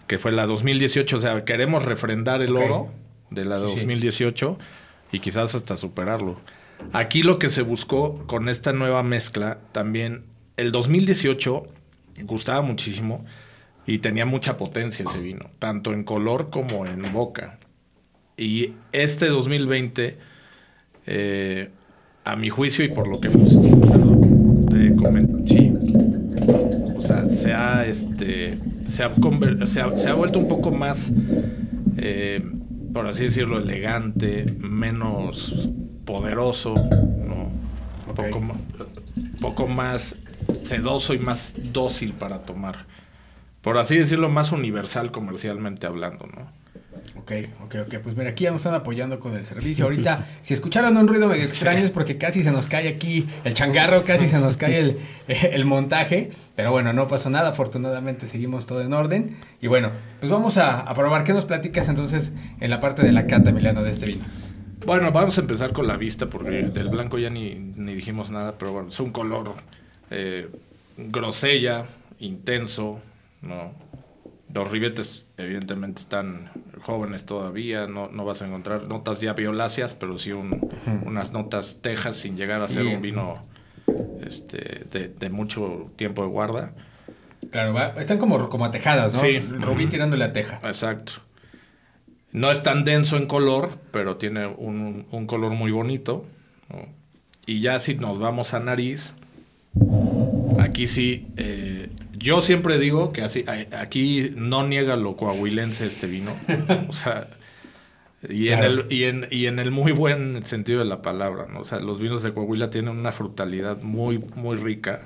[0.07, 1.17] que fue la 2018.
[1.17, 2.63] O sea, queremos refrendar el Ok.
[2.63, 2.87] oro
[3.31, 3.75] de la Sí, sí.
[3.75, 4.57] 2018
[5.11, 6.39] y quizás hasta superarlo.
[6.93, 10.23] Aquí lo que se buscó con esta nueva mezcla también,
[10.57, 11.67] el 2018
[12.23, 13.25] gustaba muchísimo
[13.87, 17.59] y tenía mucha potencia ese vino, tanto en color como en boca.
[18.37, 20.17] Y este 2020,
[21.07, 21.69] eh,
[22.23, 24.15] a mi juicio y por lo que hemos escuchado
[24.71, 25.71] de comen- Sí.
[26.97, 29.11] o sea, se ha, este, se ha,
[29.65, 31.11] se ha, se ha vuelto un poco más,
[31.97, 32.43] eh,
[32.93, 35.69] por así decirlo, elegante, menos
[36.05, 37.51] poderoso, ¿no?
[38.05, 38.15] un Ok.
[38.31, 38.41] poco,
[39.41, 40.15] poco más
[40.61, 42.85] sedoso y más dócil para tomar.
[43.61, 46.51] Por así decirlo, más universal comercialmente hablando, ¿no?
[47.25, 47.31] Ok,
[47.63, 47.95] ok, ok.
[48.03, 49.85] Pues mira, aquí ya nos están apoyando con el servicio.
[49.85, 53.55] Ahorita, si escucharon un ruido medio extraño es porque casi se nos cae aquí el
[53.55, 56.29] changarro, casi se nos cae el, el montaje.
[56.55, 57.49] Pero bueno, no pasó nada.
[57.49, 59.37] Afortunadamente seguimos todo en orden.
[59.59, 61.23] Y bueno, pues vamos a, a probar.
[61.23, 64.25] ¿Qué nos platicas entonces en la parte de la cata, Emiliano, de este vino?
[64.85, 68.55] Bueno, vamos a empezar con la vista porque del blanco ya ni, ni dijimos nada,
[68.59, 69.55] pero bueno, es un color
[70.11, 70.47] eh,
[70.95, 71.85] grosella,
[72.19, 72.99] intenso,
[73.41, 73.71] ¿no?
[74.53, 76.49] Los ribetes evidentemente están
[76.81, 80.69] jóvenes todavía, no, no vas a encontrar notas ya violáceas, pero sí un-
[81.05, 82.75] unas notas tejas sin llegar a Sí.
[82.75, 83.43] ser un vino
[84.25, 86.73] este, de, de mucho tiempo de guarda.
[87.51, 89.19] Claro, va- están como, como atejadas, ¿no?
[89.19, 89.39] Sí.
[89.39, 90.59] Rubí tirándole a teja.
[90.63, 91.13] Exacto.
[92.31, 96.25] No es tan denso en color, pero tiene un, un color muy bonito.
[96.69, 96.87] ¿no?
[97.45, 99.13] Y ya si nos vamos a nariz,
[100.59, 101.89] aquí sí, eh,
[102.25, 106.31] yo siempre digo que así, aquí no niega lo coahuilense este vino.
[106.89, 107.27] O sea,
[108.27, 111.59] Y, en el, y, en, y en el muy buen sentido de la palabra, ¿no?
[111.59, 115.01] O sea, los vinos de Coahuila tienen una frutalidad muy, muy rica.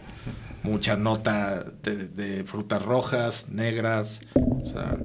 [0.64, 4.22] Mucha nota de, de frutas rojas, negras.
[4.36, 4.98] O sea,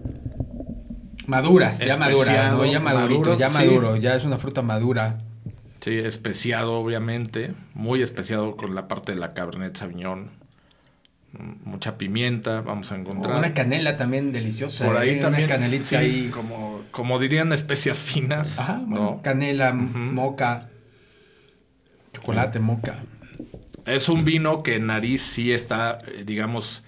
[1.26, 2.26] Maduras, ya maduras.
[2.70, 3.58] Ya madurito, maduro, ya sí.
[3.58, 5.18] maduro, ya es una fruta madura.
[5.80, 7.52] sí, especiado, obviamente.
[7.74, 10.30] Muy especiado con la parte de la Cabernet Sauvignon.
[11.64, 13.36] Mucha pimienta, vamos a encontrar.
[13.36, 14.86] Una canela también deliciosa.
[14.86, 15.20] Por ahí ¿eh?
[15.20, 15.44] también.
[15.44, 16.30] Una canelita sí, ahí.
[16.32, 18.58] Como, como dirían, especias finas.
[18.58, 18.86] Ajá, ¿no?
[18.86, 20.68] bueno, canela, moca,
[22.12, 22.96] chocolate, moca.
[23.86, 26.84] Es un vino que en nariz sí está, eh, digamos,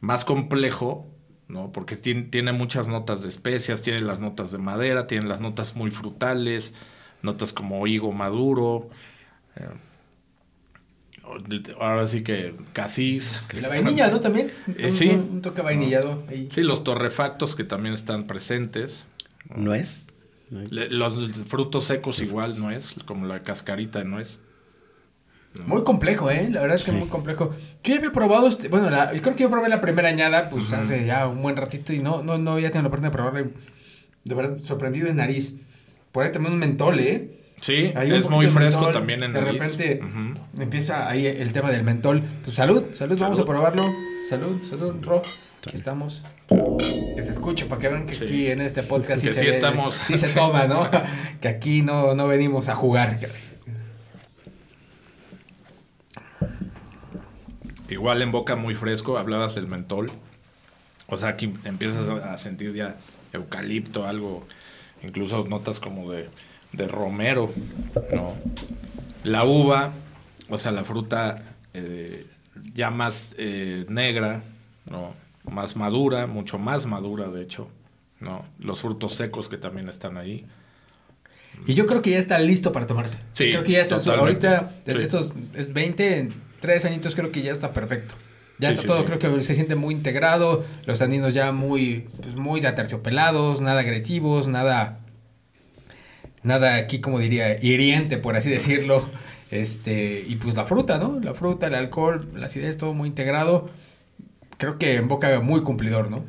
[0.00, 1.06] más complejo,
[1.48, 1.70] ¿no?
[1.70, 5.76] Porque tiene, tiene muchas notas de especias, tiene las notas de madera, tiene las notas
[5.76, 6.74] muy frutales,
[7.22, 8.88] notas como higo maduro.
[9.56, 9.66] eh,
[11.80, 13.40] ahora sí que casis.
[13.56, 14.20] Y la vainilla, ¿no?
[14.20, 14.50] También.
[14.76, 15.08] Eh, Un- sí.
[15.08, 16.48] Un, un toque vainillado ahí.
[16.52, 19.04] Sí, los torrefactos que también están presentes.
[19.54, 20.06] ¿Nuez?
[20.50, 21.14] Le- Los
[21.48, 24.38] frutos secos igual no es, como la cascarita de nuez.
[25.66, 26.48] Muy complejo, ¿eh?
[26.50, 27.54] La verdad es que es muy complejo.
[27.84, 30.48] Yo ya había probado, este- bueno, la- yo creo que yo probé la primera añada,
[30.50, 33.16] pues hace ya un buen ratito y no, no, no había tenido la oportunidad de
[33.16, 33.50] probarla.
[34.24, 35.54] De verdad, sorprendido en nariz.
[36.10, 37.30] Por ahí también un mentol, ¿eh?
[37.62, 39.62] Sí, es muy fresco mentol, también en De nariz.
[39.62, 40.00] repente
[40.58, 42.20] empieza ahí el tema del mentol.
[42.44, 43.84] Pues salud, salud, vamos a probarlo.
[44.28, 45.22] Salud, salud, Ro.
[45.66, 46.22] Aquí estamos.
[46.48, 48.24] Que se escuche para que vean que Sí.
[48.24, 50.90] aquí en este podcast Que sí, se sí estamos- sí se toma, ¿no?
[51.40, 53.16] que aquí no, no venimos a jugar.
[57.88, 60.10] Igual en boca muy fresco, hablabas del mentol.
[61.06, 62.96] O sea, aquí empiezas a sentir ya
[63.32, 64.46] eucalipto, algo,
[65.02, 66.28] incluso notas como de,
[66.72, 67.52] de romero,
[68.14, 68.34] ¿no?
[69.24, 69.92] La uva,
[70.48, 71.42] o sea, la fruta
[71.74, 72.26] eh,
[72.74, 74.42] ya más eh, negra,
[74.90, 75.14] ¿no?
[75.50, 77.68] Más madura, mucho más madura, de hecho,
[78.20, 78.44] ¿no?
[78.58, 80.46] Los frutos secos que también están ahí.
[81.66, 83.16] Y yo creo que ya está listo para tomarse.
[83.32, 83.98] Sí, Creo que ya está.
[83.98, 84.46] totalmente.
[84.48, 85.04] Ahorita, desde Sí.
[85.04, 88.14] estos es 20, en tres añitos, creo que ya está perfecto.
[88.58, 90.64] Ya Sí, está sí, todo, creo que se siente muy integrado.
[90.86, 94.98] Los taninos ya muy, pues, muy de aterciopelados, nada agresivos, nada.
[96.42, 99.08] Nada aquí, como diría, hiriente, por así decirlo.
[99.50, 101.20] Este, y pues la fruta, ¿no?
[101.20, 103.68] La fruta, el alcohol, la acidez, todo muy integrado.
[104.56, 106.24] Creo que en boca muy cumplidor, ¿no?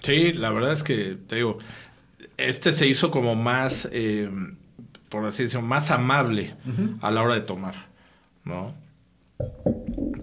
[0.00, 1.58] Sí, la verdad es que, te digo,
[2.36, 4.30] este se hizo como más, eh,
[5.08, 6.54] por así decirlo, más amable
[7.00, 7.74] a la hora de tomar,
[8.44, 8.74] ¿no?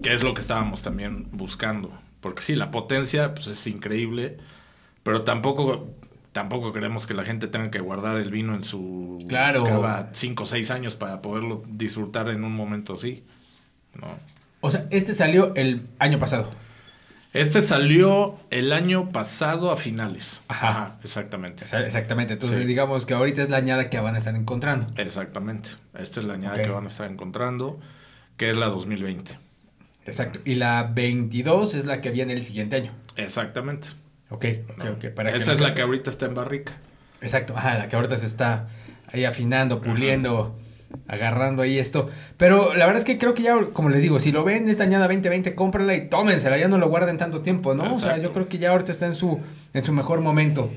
[0.02, 1.92] Que es lo que estábamos también buscando.
[2.20, 4.38] Porque sí, la potencia pues, es increíble,
[5.02, 5.90] pero tampoco,
[6.32, 9.64] tampoco queremos que la gente tenga que guardar el vino en su Claro.
[9.64, 13.24] cada cinco o seis años para poderlo disfrutar en un momento así,
[14.00, 14.06] ¿no?
[14.60, 16.48] O sea, este salió el año pasado.
[17.34, 20.40] Este salió el año pasado a finales.
[20.48, 20.98] Ajá.
[21.02, 21.64] exactamente.
[21.64, 22.34] Exactamente.
[22.34, 22.64] Entonces, Sí.
[22.66, 24.86] digamos que ahorita es la añada que van a estar encontrando.
[25.00, 25.70] Exactamente.
[25.98, 27.80] Esta es la añada que van a estar encontrando,
[28.36, 29.38] que es la 2020.
[30.04, 30.40] Exacto.
[30.44, 32.92] Y la 22 es la que viene el siguiente año.
[33.16, 33.88] Exactamente.
[34.32, 35.10] Ok, ok, ok.
[35.14, 36.72] Para Esa no- es la que ahorita está en barrica.
[37.20, 37.54] Exacto.
[37.56, 38.68] Ajá, la que ahorita se está
[39.12, 40.58] ahí afinando, puliendo,
[41.06, 42.08] agarrando ahí esto.
[42.36, 44.84] Pero la verdad es que creo que ya, como les digo, si lo ven esta
[44.84, 46.56] añada 2020, cómprenla y tómensela.
[46.58, 47.94] Ya no lo guarden tanto tiempo, ¿no?
[47.94, 49.40] O sea, yo creo que ya ahorita está en su,
[49.74, 50.70] en su mejor momento.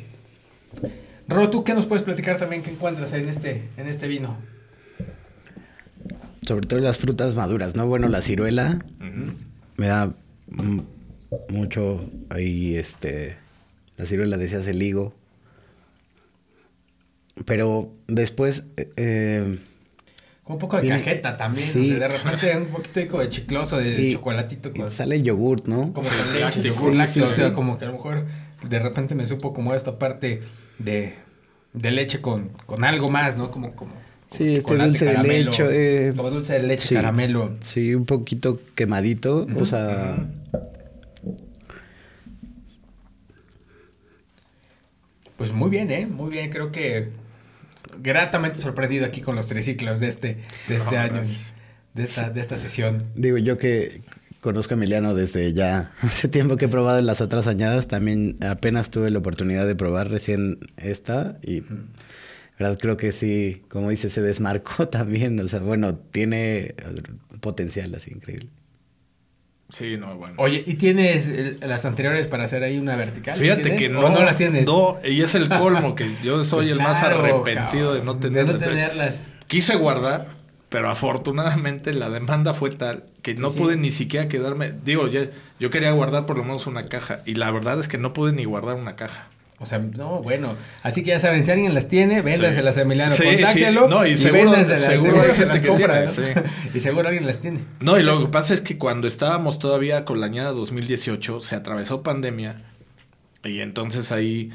[1.28, 4.38] Ro, ¿tú qué nos puedes platicar también que encuentras en este, en este vino?
[6.48, 7.88] Sobre todo las frutas maduras, ¿no?
[7.88, 8.78] Bueno, la ciruela
[9.78, 10.12] me da
[11.50, 13.38] mucho ahí, este...
[13.98, 15.14] La ciruela decías el higo.
[17.46, 18.64] Pero después...
[18.78, 19.58] eh, eh,
[20.44, 21.68] Con un poco de Viene- cajeta también.
[21.68, 21.94] sí.
[21.94, 24.70] o sea, de repente un poquito de, como de chicloso, de y- chocolatito.
[24.74, 25.92] y con- sale yogurt, ¿no?
[25.94, 26.64] como Sí, leche, lácteo.
[26.64, 28.26] yogur Sí, lácteo, sí, o sea, como que a lo mejor
[28.68, 30.42] de repente me supo como esta parte
[30.80, 31.14] de,
[31.74, 33.52] de leche con, con algo más, ¿no?
[33.52, 35.64] Como, como, como Sí, este chocolate, dulce de leche,
[36.08, 36.96] eh, como dulce de leche, sí.
[36.96, 37.52] caramelo.
[37.62, 40.18] Sí, un poquito quemadito, o sea...
[45.38, 46.06] Pues muy bien, ¿eh?
[46.06, 47.10] Muy bien, creo que
[48.02, 51.54] gratamente sorprendido aquí con los triciclos de este, de este No, año, gracias.
[51.94, 53.06] de esta, de esta sesión.
[53.16, 54.02] Digo, yo que
[54.42, 58.90] conozco a Emiliano desde ya hace tiempo que he probado las otras añadas, también apenas
[58.92, 61.64] tuve la oportunidad de probar recién esta y
[62.58, 66.76] verdad creo que sí, como dice, se desmarcó también, o sea, bueno, tiene
[67.42, 68.50] potencial así increíble.
[69.76, 70.36] Sí, no, bueno.
[70.38, 73.36] Oye, ¿y tienes eh, las anteriores para hacer ahí una vertical?
[73.38, 73.80] Fíjate ¿Tienes?
[73.80, 74.10] que ¿O no.
[74.10, 74.66] no las tienes?
[74.66, 78.62] No, y es el colmo que yo soy el más arrepentido de no tenerlas.
[78.62, 79.22] De no tenerlas.
[79.48, 80.28] Quise guardar,
[80.70, 83.58] pero afortunadamente la demanda fue tal que no sí.
[83.58, 84.72] pude ni siquiera quedarme.
[84.86, 85.24] Digo, yo,
[85.60, 87.20] yo quería guardar por lo menos una caja.
[87.26, 89.28] Y la verdad es que no pude ni guardar una caja.
[89.66, 90.54] O sea, no, bueno.
[90.84, 92.80] Así que ya saben, si alguien las tiene, véndaselas Sí.
[92.80, 93.84] a Emiliano, Sí, contáctelo.
[93.84, 93.90] sí.
[93.90, 96.42] No, y seguro- seguro gente las que compra, tiene, ¿no?
[96.42, 96.50] sí.
[96.78, 97.60] Y seguro alguien las tiene.
[97.80, 101.56] No, y lo que pasa es que cuando estábamos todavía con la añada 2018, se
[101.56, 102.62] atravesó pandemia
[103.44, 104.52] y entonces ahí,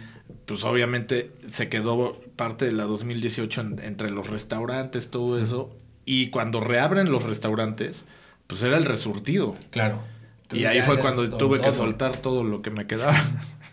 [0.47, 5.77] pues obviamente se quedó parte de la 2018 en- entre los restaurantes, todo eso.
[6.07, 8.05] Y cuando reabren los restaurantes,
[8.47, 9.55] pues era el resurtido.
[9.71, 10.03] Claro.
[10.53, 11.67] y ahí fue cuando tuve todo.
[11.69, 13.15] que soltar todo lo que me quedaba.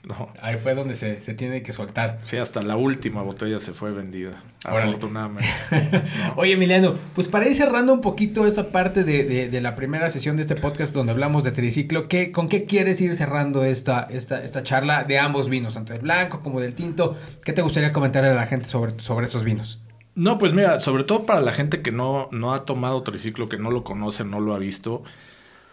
[0.07, 0.29] No.
[0.41, 2.19] Ahí fue donde se, se tiene que soltar.
[2.23, 4.83] Sí, hasta la última botella se fue vendida, Órale.
[4.91, 5.49] afortunadamente.
[6.37, 10.09] Oye, Emiliano, pues para ir cerrando un poquito esta parte de, de- de la primera
[10.09, 14.07] sesión de este podcast donde hablamos de triciclo, ¿qué, ¿con qué quieres ir cerrando esta,
[14.09, 17.17] esta, esta charla de ambos vinos, tanto del blanco como del tinto?
[17.43, 19.79] ¿Qué te gustaría comentar a la gente sobre, sobre estos vinos?
[20.15, 23.57] No, pues mira, sobre todo para la gente que no, no ha tomado triciclo, que
[23.57, 25.03] no lo conoce, no lo ha visto,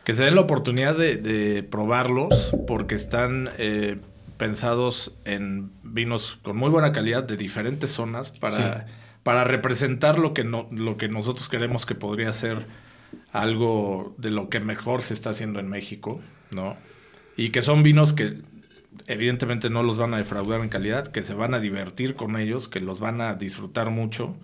[0.02, 3.98] que se den la oportunidad de, de probarlos, porque están eh,
[4.36, 8.92] pensados en vinos con muy buena calidad de diferentes zonas para, Sí.
[9.22, 12.66] para representar lo que, no, lo que nosotros queremos que podría ser
[13.32, 16.20] algo de lo que mejor se está haciendo en México,
[16.50, 16.76] ¿no?
[17.36, 18.38] Y que son vinos que
[19.06, 22.68] evidentemente no los van a defraudar en calidad, que se van a divertir con ellos,
[22.68, 24.36] que los van a disfrutar mucho,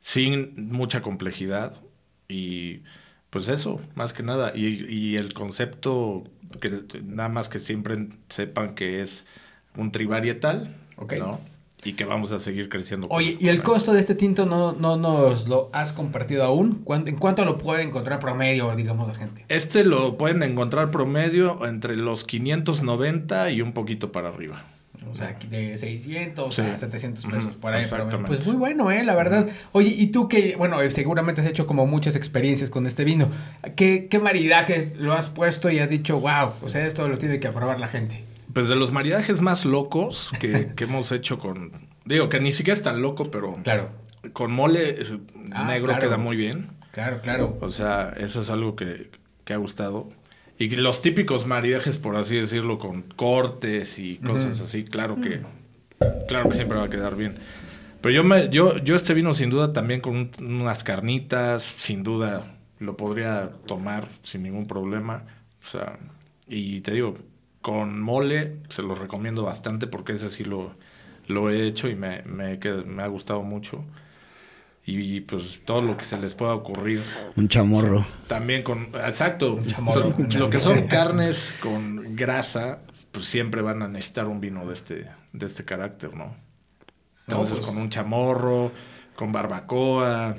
[0.00, 1.80] sin mucha complejidad.
[2.28, 2.82] Y
[3.30, 4.52] pues eso, más que nada.
[4.54, 6.24] Y, y el concepto,
[6.60, 6.70] que
[7.04, 9.24] nada más que siempre sepan que es
[9.76, 11.14] un trivarietal, Ok.
[11.18, 11.40] ¿no?
[11.84, 13.06] Y que vamos a seguir creciendo.
[13.10, 16.80] Oye, ¿y el costo de este tinto no, no nos lo has compartido aún?
[16.82, 19.44] ¿Cuán- ¿En cuánto lo puede encontrar promedio, digamos, la gente?
[19.48, 24.64] Este lo pueden encontrar promedio entre los 590 y un poquito para arriba.
[25.10, 26.78] O sea, de 600 a Sí.
[26.80, 27.86] 700 pesos por ahí.
[27.88, 29.04] pero, pues muy bueno, ¿eh?
[29.04, 29.46] La verdad.
[29.72, 33.28] Oye, y tú que, bueno, eh, seguramente has hecho como muchas experiencias con este vino.
[33.76, 37.40] ¿Qué, qué maridajes lo has puesto y has dicho, wow, o sea, esto lo tiene
[37.40, 38.22] que aprobar la gente?
[38.52, 41.72] Pues de los maridajes más locos que, que hemos hecho con...
[42.04, 43.90] Digo, que ni siquiera es tan loco, pero Claro,
[44.32, 45.18] con mole eh,
[45.52, 46.00] Ah, negro claro.
[46.00, 46.68] queda muy bien.
[46.92, 47.58] claro, claro.
[47.60, 49.10] O sea, eso es algo que,
[49.44, 50.08] que ha gustado.
[50.58, 54.64] Y los típicos maridajes, por así decirlo, con cortes y cosas Ujú.
[54.64, 55.40] así, claro que,
[56.28, 57.34] claro que siempre va a quedar bien.
[58.00, 62.02] Pero yo, me, yo, yo este vino sin duda también con un- unas carnitas, sin
[62.02, 65.24] duda lo podría tomar sin ningún problema.
[65.62, 65.98] O sea,
[66.48, 67.14] y te digo,
[67.60, 70.74] con mole se lo recomiendo bastante porque ese sí lo,
[71.26, 73.84] lo he hecho y me, me, me ha gustado mucho.
[74.88, 77.02] Y, pues todo lo que se les pueda ocurrir.
[77.34, 78.06] Un chamorro.
[78.28, 80.12] También con, exacto, chamorro.
[80.12, 82.78] son- lo que son carnes con grasa,
[83.10, 86.36] pues siempre van a necesitar un vino de este, de este carácter, ¿no?
[87.26, 88.70] Entonces pues- con un chamorro,
[89.16, 90.36] con barbacoa,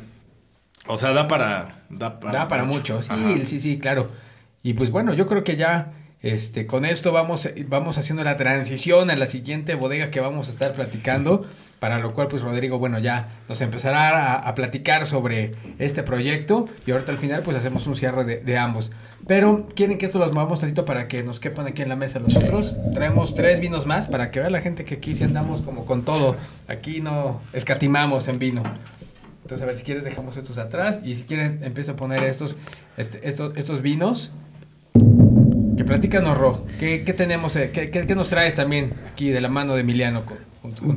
[0.88, 1.84] o sea, da para...
[1.90, 3.34] Da para, da para mucho, sí, Ajá.
[3.46, 4.12] sí, sí, claro.
[4.64, 9.10] Y pues bueno, yo creo que ya este, con esto vamos, vamos haciendo la transición
[9.10, 11.46] a la siguiente bodega que vamos a estar platicando,
[11.80, 16.66] para lo cual pues Rodrigo, bueno, ya nos empezará a, a platicar sobre este proyecto
[16.86, 18.92] y ahorita al final pues hacemos un cierre de, de ambos.
[19.28, 22.20] Pero quieren que esto los movamos tantito para que nos quepan aquí en la mesa
[22.20, 22.76] los otros.
[22.94, 26.06] Traemos tres vinos más para que vea la gente que aquí sí andamos como con
[26.06, 26.36] todo.
[26.68, 28.64] Aquí no escatimamos en vino.
[29.42, 32.56] Entonces, a ver, si quieres dejamos estos atrás y si quieren empiezo a poner estos,
[32.98, 34.32] este, estos, estos vinos.
[35.78, 36.66] Que platícanos, Ro.
[36.80, 37.56] ¿Qué, qué tenemos?
[37.56, 37.70] eh?
[37.72, 40.24] ¿Qué, qué, qué nos traes también aquí de la mano de Emiliano?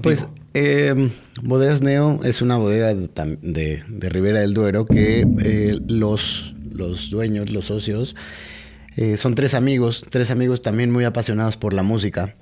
[0.02, 1.10] Pues eh,
[1.42, 7.50] Bodegas Neo es una bodega de, de Ribera del Duero que eh, los, los dueños,
[7.50, 8.16] los socios,
[8.96, 12.34] eh, son tres amigos, tres amigos también muy apasionados por la música.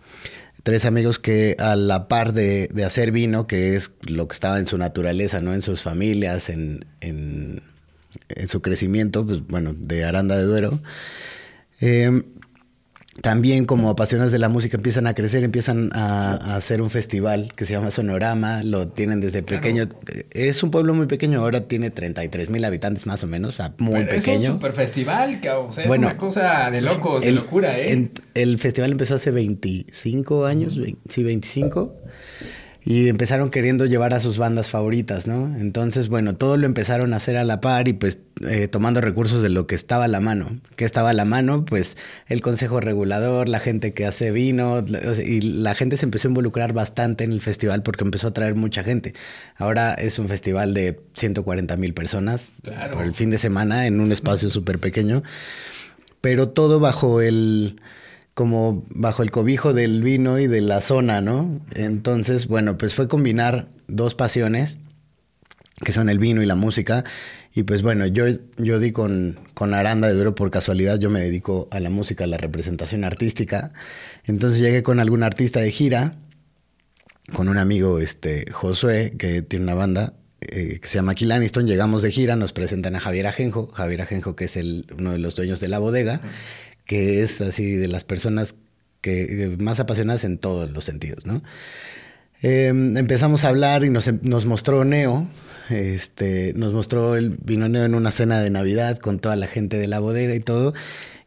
[0.64, 4.58] Tres amigos que a la par de, de hacer vino, que es lo que estaba
[4.58, 5.54] en su naturaleza, ¿no?
[5.54, 7.62] En sus familias, en, en,
[8.28, 10.80] en su crecimiento, pues bueno, de Aranda de Duero.
[11.80, 12.22] Eh,
[13.22, 17.52] también como apasionados de la música empiezan a crecer, empiezan a, a hacer un festival
[17.56, 19.60] que se llama Sonorama, lo tienen desde Claro.
[19.62, 19.88] pequeño.
[20.30, 23.74] Es un pueblo muy pequeño, ahora tiene 33 mil habitantes más o menos, o sea,
[23.78, 24.50] muy Pero Es pequeño.
[24.52, 27.92] un super festival, o sea, es Bueno, una cosa de locos, de El- locura, ¿eh?
[27.92, 30.78] en- el festival empezó hace 25 años,
[31.08, 31.94] sí, 25.
[32.90, 35.54] Y empezaron queriendo llevar a sus bandas favoritas, ¿no?
[35.58, 39.42] Entonces, bueno, todo lo empezaron a hacer a la par y pues eh, tomando recursos
[39.42, 40.46] de lo que estaba a la mano.
[40.74, 41.66] ¿Qué estaba a la mano?
[41.66, 44.82] Pues el consejo regulador, la gente que hace vino,
[45.22, 48.54] y la gente se empezó a involucrar bastante en el festival porque empezó a traer
[48.54, 49.12] mucha gente.
[49.56, 52.96] Ahora es un festival de 140 mil personas Claro.
[52.96, 55.22] por el fin de semana en un espacio súper pequeño
[56.20, 57.80] pero todo bajo el
[58.38, 61.60] como bajo el cobijo del vino y de la zona, ¿no?
[61.74, 64.78] Entonces, bueno, pues fue combinar dos pasiones,
[65.84, 67.04] que son el vino y la música.
[67.52, 68.26] Y pues bueno, yo,
[68.56, 72.22] yo di con, con Aranda de Duero por casualidad, yo me dedico a la música,
[72.22, 73.72] a la representación artística.
[74.24, 76.14] Entonces llegué con algún artista de gira
[77.34, 81.66] con un amigo, este, Josué, que tiene una banda eh, que se llama Kill Aniston.
[81.66, 83.66] Llegamos de gira, nos presentan a Javier Ajenjo.
[83.74, 86.20] Javier Ajenjo, que es el, uno de los dueños de la bodega,
[86.88, 88.54] que es así de las personas
[89.02, 91.42] que, más apasionadas en todos los sentidos, ¿no?
[92.40, 95.28] Em, empezamos a hablar y nos, nos, mostró Neo.
[95.68, 99.76] Este, nos mostró el vino Neo en una cena de Navidad con toda la gente
[99.76, 100.72] de la bodega y todo.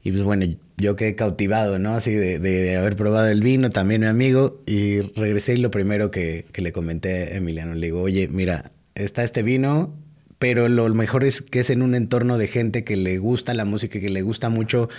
[0.03, 0.47] Y pues bueno,
[0.77, 1.93] yo quedé cautivado, ¿no?
[1.93, 4.63] Así de, haber probado el vino, también mi amigo.
[4.65, 8.71] Y regresé y lo primero que, que le comenté a Emiliano, le digo, oye, mira,
[8.95, 9.93] está este vino,
[10.39, 13.63] pero lo mejor es que es en un entorno de gente que le gusta la
[13.63, 14.89] música, que le gusta mucho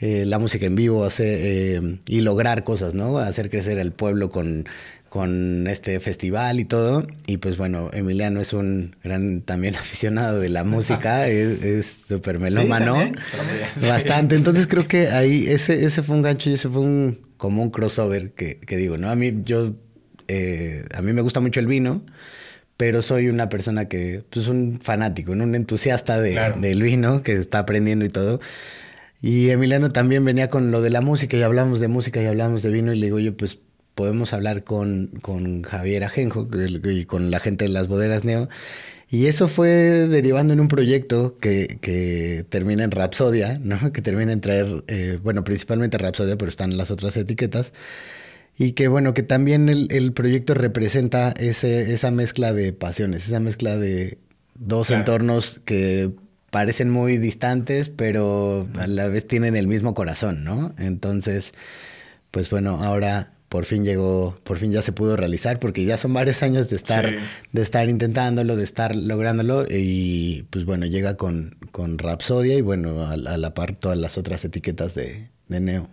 [0.00, 3.18] eh, la música en vivo hacer, eh, y lograr cosas, ¿no?
[3.18, 4.66] Hacer crecer el pueblo con,
[5.10, 7.06] con este festival y todo.
[7.26, 12.96] Y pues bueno, Emiliano es un gran también aficionado de la música, es súper melómano.
[13.86, 14.34] Bastante.
[14.36, 17.70] Entonces creo que ahí ese, ese fue un gancho y ese fue un como un
[17.70, 19.10] crossover que, que digo, ¿no?
[19.10, 19.74] A mí yo
[20.28, 22.02] eh, a mí me gusta mucho el vino
[22.80, 27.58] pero soy una persona que, pues un fanático, un entusiasta de, del vino, que está
[27.58, 28.40] aprendiendo y todo.
[29.22, 32.62] Y Emiliano también venía con lo de la música y hablamos de música y hablamos
[32.62, 33.58] de vino y le digo, yo pues
[33.94, 36.48] podemos hablar con, con Javier Ajenjo
[36.84, 38.48] y con la gente de las bodegas Neo.
[39.10, 43.76] Y eso fue derivando en un proyecto que, que termina en Rapsodia, ¿no?
[43.92, 47.72] Que termina en traer, eh, bueno, principalmente Rapsodia, pero están las otras etiquetas.
[48.56, 53.40] Y que bueno, que también el, el proyecto representa ese, esa mezcla de pasiones, esa
[53.40, 54.18] mezcla de
[54.54, 56.12] dos entornos que
[56.50, 60.74] parecen muy distantes, pero a la vez tienen el mismo corazón, ¿no?
[60.78, 61.52] Entonces,
[62.30, 66.12] pues bueno, ahora por fin llegó, por fin ya se pudo realizar, porque ya son
[66.12, 67.12] varios años de estar,
[67.52, 73.06] de estar intentándolo, de estar lográndolo, y pues bueno, llega con, con Rapsodia y bueno,
[73.06, 75.88] a, la par todas las otras etiquetas de, de Neo.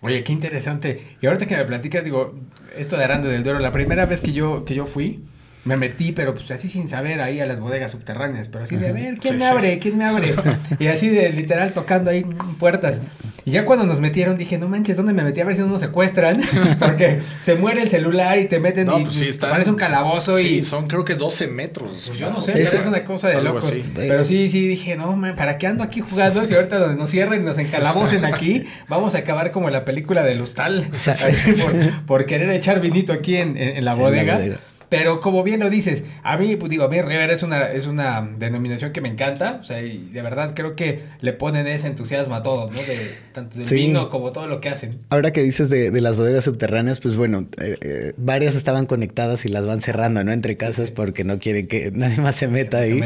[0.00, 1.00] Oye, qué interesante.
[1.20, 2.38] Y ahorita que me platicas, digo,
[2.76, 5.24] esto de Aranda del Duero, la primera vez que yo, que yo fui,
[5.66, 8.88] me metí, pero pues así sin saber ahí a las bodegas subterráneas, pero así de,
[8.88, 9.78] a ver, ¿quién me abre?
[9.78, 10.32] ¿Quién me abre?
[10.78, 12.24] Y así de literal tocando ahí
[12.58, 13.00] puertas.
[13.44, 15.40] Y ya cuando nos metieron dije, no manches, ¿dónde me metí?
[15.40, 16.40] A ver si no nos secuestran.
[16.78, 20.62] Porque se muere el celular y te meten y pues, parece un calabozo sí, y...
[20.62, 22.04] son creo que 12 metros.
[22.06, 23.72] Pues yo no sé, es, es una cosa de locos.
[23.94, 26.46] Pero sí, sí, dije, no, man, ¿para qué ando aquí jugando?
[26.46, 30.22] Si ahorita donde nos cierren y nos encalabosen aquí, vamos a acabar como la película
[30.22, 30.88] de Lustal.
[31.62, 34.40] por, por, querer echar vinito aquí en, en, la bodega.
[34.88, 37.86] Pero como bien lo dices, a mí, pues digo, a mí Rivera es una, es
[37.86, 39.58] una denominación que me encanta.
[39.60, 42.80] O sea, y de verdad creo que le ponen ese entusiasmo a todos, ¿no?
[42.80, 45.00] De, tanto del vino como todo lo que hacen.
[45.10, 49.44] Ahora que dices de, de las bodegas subterráneas, pues bueno, eh, eh, varias estaban conectadas
[49.44, 50.32] y las van cerrando, ¿no?
[50.32, 53.00] Entre casas porque no quieren que nadie más se meta ahí.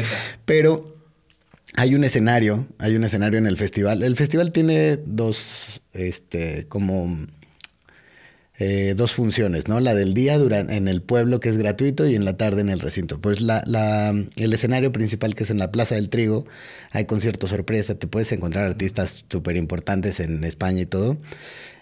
[0.45, 0.95] Pero
[1.75, 4.03] hay un escenario, hay un escenario en el festival.
[4.03, 7.25] El festival tiene dos, este, como
[8.57, 9.79] eh, dos funciones, ¿no?
[9.79, 12.69] La del día durante, en el pueblo, que es gratuito, y en la tarde en
[12.69, 13.19] el recinto.
[13.19, 16.45] Pues la, la, el escenario principal, que es en la Plaza del Trigo,
[16.91, 21.17] hay conciertos sorpresa, te puedes encontrar artistas súper importantes en España y todo.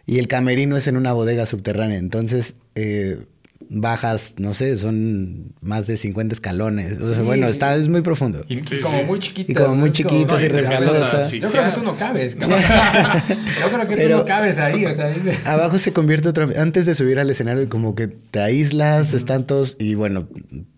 [0.06, 1.98] Y el camerino es en una bodega subterránea.
[1.98, 3.26] Entonces, eh,
[3.70, 7.00] bajas, no sé, son más de 50 escalones.
[7.00, 8.44] O sea, bueno, está, es muy profundo.
[8.50, 9.50] Y, como muy chiquitas.
[9.50, 11.32] Y como muy chiquitas y resbalosas.
[11.32, 12.36] Yo creo que tú no cabes.
[12.36, 14.86] Yo creo que tú no cabes ahí.
[14.86, 15.14] O sea,
[15.46, 16.58] abajo se convierte otra vez.
[16.58, 19.78] Antes de subir al escenario, como que te aíslas, están todos.
[19.80, 20.28] Y bueno,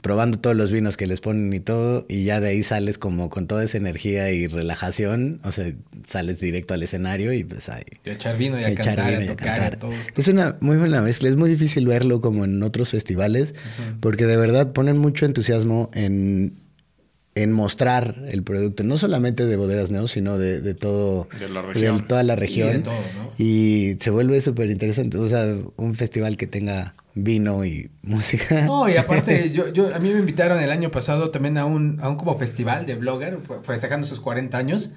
[0.02, 3.30] probando todos los vinos que les ponen y todo, y ya de ahí sales como
[3.30, 5.72] con toda esa energía y relajación, o sea,
[6.08, 7.84] sales directo al escenario y pues ahí...
[8.04, 9.80] Y echar vino y a cantar, y a tocar,
[10.18, 13.54] Es una muy buena mezcla, es muy difícil verlo como en otros festivales,
[14.00, 16.56] porque de verdad ponen mucho entusiasmo en,
[17.36, 22.24] en mostrar el producto, no solamente de Bodegas Neo, sino de, de todo, de, toda
[22.24, 22.84] la región.
[23.38, 25.46] Y, se vuelve súper interesante, o sea,
[25.78, 28.66] un festival que tenga vino y música.
[28.66, 32.00] No, y aparte, yo, yo, a mí me invitaron el año pasado también a un,
[32.02, 34.90] a un como festival de blogger, festejando sus 40 años.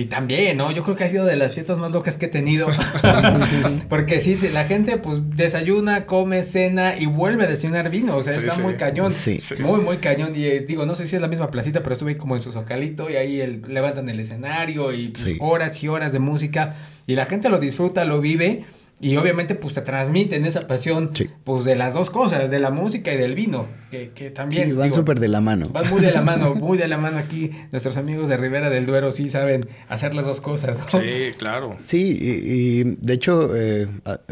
[0.00, 0.70] Y también, ¿no?
[0.70, 2.68] Yo creo que ha sido de las fiestas más locas que he tenido.
[3.88, 8.16] Porque sí, la gente pues desayuna, come, cena y vuelve a desayunar vino.
[8.16, 9.12] O sea, está muy cañón.
[9.12, 9.40] Sí.
[9.58, 10.36] Muy, muy cañón.
[10.36, 12.52] Y eh, digo, no sé si es la misma placita, pero estuve como en su
[12.52, 16.76] zocalito y ahí el, levantan el escenario y pues, horas y horas de música.
[17.08, 18.64] Y la gente lo disfruta, lo vive.
[19.00, 21.10] Y obviamente pues te transmiten esa pasión
[21.44, 24.70] pues de las dos cosas, de la música y del vino, que, que también...
[24.70, 25.68] Sí, van súper de la mano.
[25.68, 27.52] Van muy de la mano, muy de la mano aquí.
[27.70, 30.76] Nuestros amigos de Rivera del Duero sí saben hacer las dos cosas.
[30.90, 31.76] Sí, claro.
[31.86, 33.86] Sí, y, de hecho eh,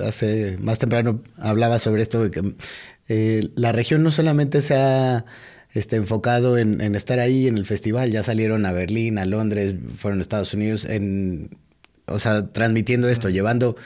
[0.05, 2.55] hace más temprano hablaba sobre esto de que
[3.09, 5.27] eh, la región no solamente se ha
[5.75, 9.77] este, enfocado en, en estar ahí en el festival, ya salieron a Berlín, a Londres,
[9.97, 11.51] fueron a Estados Unidos, en,
[12.07, 13.77] o sea, transmitiendo esto, llevando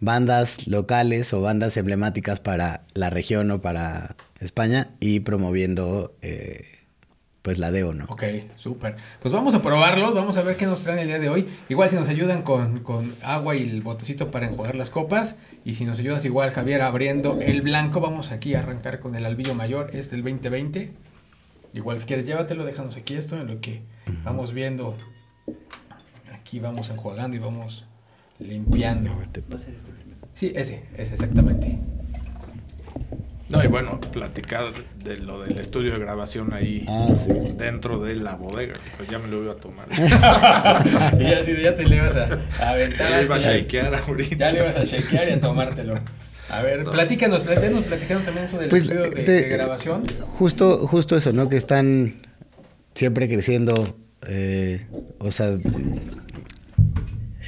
[0.00, 6.64] bandas locales o bandas emblemáticas para la región o para España y promoviendo eh,
[7.42, 8.04] pues la DEO, ¿no?
[8.08, 8.24] Ok,
[8.56, 8.96] súper.
[9.20, 11.48] Pues vamos a probarlos, vamos a ver qué nos traen el día de hoy.
[11.68, 15.36] Igual si nos ayudan con, con agua y el botecito para enjuagar las copas.
[15.64, 19.24] Y si nos ayudas igual, Javier, abriendo el blanco, vamos aquí a arrancar con el
[19.24, 20.90] albillo mayor, este el 2020.
[21.72, 23.82] Igual si quieres llévatelo, déjanos aquí esto en lo que
[24.24, 24.96] vamos viendo.
[26.34, 27.84] Aquí vamos enjuagando y vamos
[28.40, 29.10] limpiando.
[30.34, 31.78] Sí, ese, ese exactamente.
[33.48, 34.66] No, y bueno, platicar
[35.04, 37.32] de lo del estudio de grabación ahí Ah, sí.
[37.58, 38.74] dentro de la bodega.
[38.96, 39.88] Pues ya me lo iba a tomar.
[41.18, 42.28] y ya, sí, ya te le ibas a,
[42.64, 43.10] a aventar.
[43.10, 44.36] Ya iba a shakear ahorita.
[44.46, 45.94] Ya le ibas a shakear y a tomártelo.
[46.48, 46.92] A ver, No.
[46.92, 50.04] platícanos, platícanos, platicaron también eso del Pues, estudio de, te- de grabación.
[50.20, 51.48] Justo, justo eso, ¿no?
[51.48, 52.22] Que están
[52.94, 53.96] siempre creciendo,
[54.28, 54.86] eh,
[55.18, 55.58] o sea,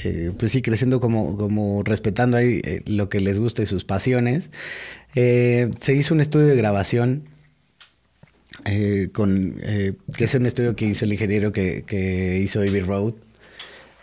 [0.05, 3.84] eh, pues sí, creciendo como, como respetando ahí eh, lo que les gusta y sus
[3.84, 4.51] pasiones.
[5.14, 7.24] Eh, se hizo un estudio de grabación
[8.64, 12.80] eh, con, eh, que es un estudio que hizo el ingeniero que, que hizo Abbey
[12.80, 13.14] Road.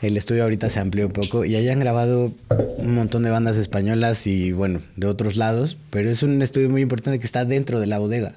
[0.01, 2.31] El estudio ahorita se amplió un poco y hayan grabado
[2.77, 6.81] un montón de bandas españolas y bueno, de otros lados, pero es un estudio muy
[6.81, 8.29] importante que está dentro de la bodega.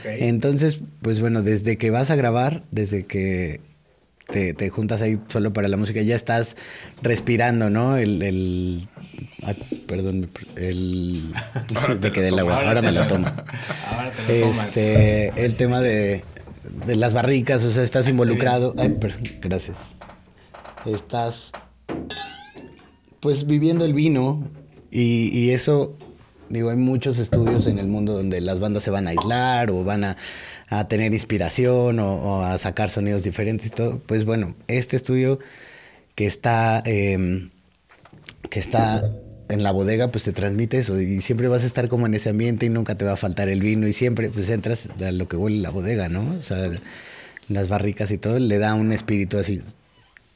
[0.00, 0.10] Ok.
[0.20, 3.60] Entonces, pues bueno, desde que vas a grabar, desde que
[4.30, 6.56] te, te juntas ahí solo para la música, ya estás
[7.02, 7.96] respirando, ¿no?
[7.96, 8.88] El, el
[9.42, 11.32] ay, perdón, el
[11.88, 13.26] te de que lo del agua, ahora me lo tomo.
[13.90, 14.66] Ahora te lo tomas.
[14.66, 16.24] Este, el tema de,
[16.86, 18.74] de las barricas, o sea, estás involucrado.
[18.76, 19.76] Ay, perdón, gracias.
[20.84, 21.52] Estás,
[23.20, 24.48] pues, viviendo el vino
[24.90, 25.96] y, y eso,
[26.50, 29.84] digo, hay muchos estudios en el mundo donde las bandas se van a aislar o
[29.84, 30.16] van a,
[30.70, 33.98] a tener inspiración o, o a sacar sonidos diferentes y todo.
[34.06, 35.38] Pues bueno, este estudio
[36.14, 37.50] que está, em,
[38.50, 39.02] que está
[39.48, 42.28] en la bodega, pues te transmite eso y siempre vas a estar como en ese
[42.30, 45.26] ambiente y nunca te va a faltar el vino y siempre pues entras a lo
[45.26, 46.34] que huele la bodega, ¿no?
[46.38, 46.68] O sea,
[47.48, 49.62] las barricas y todo le da un espíritu así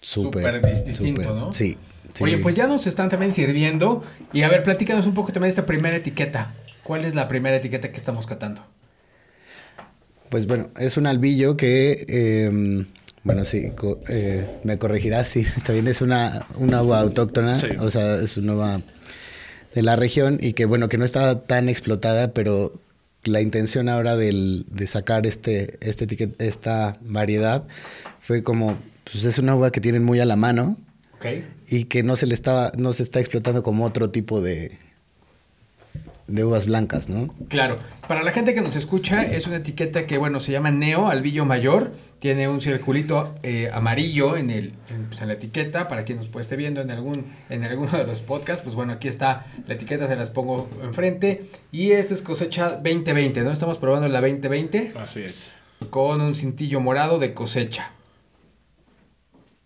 [0.01, 1.53] súper Súper dis- distinto, ¿no?
[1.53, 1.77] Sí.
[2.15, 2.25] sí.
[2.25, 4.03] Oye, pues ya nos están también sirviendo.
[4.33, 6.55] Y a ver, platícanos un poco también de esta primera etiqueta.
[6.83, 8.65] ¿Cuál es la primera etiqueta que estamos catando?
[10.33, 12.87] Pues bueno, es un albillo que, eh,
[13.23, 17.67] bueno, sí, co- eh, me corregirás, sí, está bien, es una, una uva autóctona, Sí.
[17.79, 18.81] o sea, es una uva
[19.75, 22.73] de la región y que, bueno, que no está tan explotada, pero
[23.25, 27.69] la intención ahora del- de sacar este, este etiquet- esta variedad
[28.23, 28.79] fue como,
[29.13, 30.79] pues es una uva que tienen muy a la mano
[31.69, 34.79] y que no se le estaba, no se está explotando como otro tipo de,
[36.27, 37.33] de uvas blancas, ¿no?
[37.49, 37.79] Claro.
[38.09, 41.45] Para la gente que nos escucha, es una etiqueta que, bueno, se llama Neo Albillo
[41.45, 41.93] Mayor.
[42.19, 45.89] Tiene un circulito eh, amarillo en, el, en, pues, en la etiqueta.
[45.89, 48.93] Para quien nos puede esté viendo en, algún, en alguno de los podcasts, pues bueno,
[48.93, 51.47] aquí está la etiqueta, se las pongo enfrente.
[51.71, 53.51] Y esta es cosecha 2020, ¿no?
[53.51, 55.53] Estamos probando la 2020 Así es.
[55.91, 57.93] con un cintillo morado de cosecha.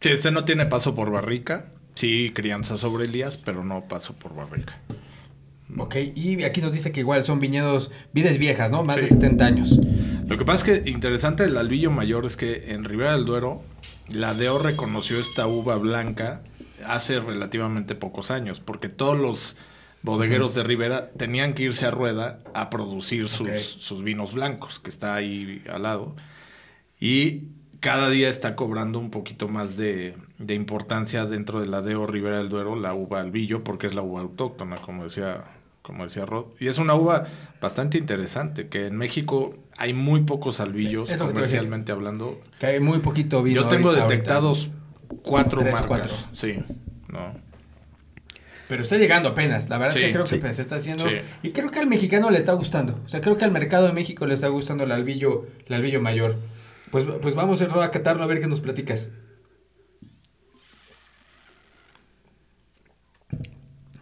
[0.00, 1.66] Sí, este no tiene paso por barrica.
[1.94, 4.78] Sí, crianza sobre Elías, pero no paso por barrica.
[5.76, 8.84] Ok, y aquí nos dice que igual son viñedos, vides viejas, ¿no?
[8.84, 9.14] Más de Sí.
[9.14, 9.80] 70 años.
[10.26, 13.62] Lo que pasa es que interesante del albillo mayor es que en Ribera del Duero
[14.08, 16.42] la DEO reconoció esta uva blanca
[16.86, 19.56] hace relativamente pocos años, porque todos los
[20.02, 24.90] bodegueros de Ribera tenían que irse a rueda a producir sus, sus vinos blancos, que
[24.90, 26.14] está ahí al lado.
[27.00, 27.48] Y
[27.80, 32.38] cada día está cobrando un poquito más de, de importancia dentro de la DEO Ribera
[32.38, 35.44] del Duero la uva albillo, porque es la uva autóctona, como decía,
[35.86, 36.46] como decía Rod.
[36.58, 37.26] Y es una uva
[37.60, 41.42] bastante interesante, que en México hay muy pocos albillos, Es lo que te iba a
[41.42, 41.58] decir.
[41.58, 42.40] comercialmente hablando.
[42.58, 43.62] Que hay muy poquito vino.
[43.62, 44.70] Yo tengo ahorita- detectados
[45.22, 45.88] cuatro Tres, marcas.
[45.88, 46.12] cuatro.
[46.32, 46.58] Sí,
[47.08, 47.34] no.
[48.68, 50.40] Pero está llegando apenas, la verdad Sí, es que creo sí.
[50.40, 51.08] que se está haciendo.
[51.08, 51.14] Sí.
[51.44, 52.98] Y creo que al mexicano le está gustando.
[53.04, 56.00] O sea, creo que al mercado de México le está gustando el albillo, el albillo
[56.00, 56.34] mayor.
[56.90, 59.08] Pues, pues vamos Ro, a catarlo a ver qué nos platicas.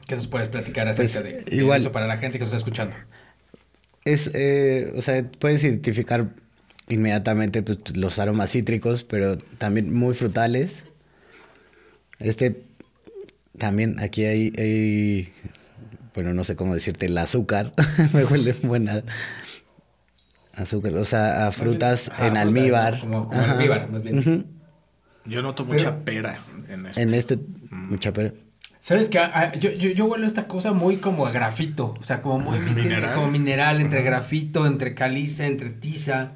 [0.07, 2.49] ¿Qué nos puedes platicar acerca Pues, de, de igual- eso para la gente que nos
[2.53, 2.95] está escuchando?
[4.05, 6.29] Es, eh, o sea, puedes identificar
[6.89, 10.85] inmediatamente pues, los aromas cítricos, pero también muy frutales.
[12.19, 12.63] Este,
[13.57, 15.33] también aquí hay, hay,
[16.15, 17.73] bueno, no sé cómo decirte, el azúcar.
[18.13, 19.03] Me huele buena
[20.55, 23.01] azúcar, o sea, a frutas Ajá, en almíbar.
[23.01, 24.47] como- almíbar, más bien.
[25.25, 27.01] Yo noto Pero- mucha pera en este.
[27.03, 27.39] En este,
[27.71, 28.33] mucha pera.
[28.85, 29.19] ¿Sabes qué?
[29.19, 31.95] Ah, yo, yo, yo huelo esta cosa muy como a grafito.
[31.99, 33.15] O sea, como muy Mineral.
[33.15, 36.33] como mineral, entre grafito, entre caliza, entre tiza.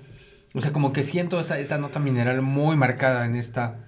[0.55, 3.81] O sea, como que siento esa, esa nota mineral muy marcada en esta,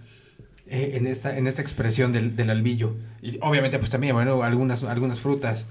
[0.67, 2.97] eh, en, esta, en esta expresión del, del albillo.
[3.23, 5.65] Y obviamente, pues también, bueno, algunas, algunas frutas,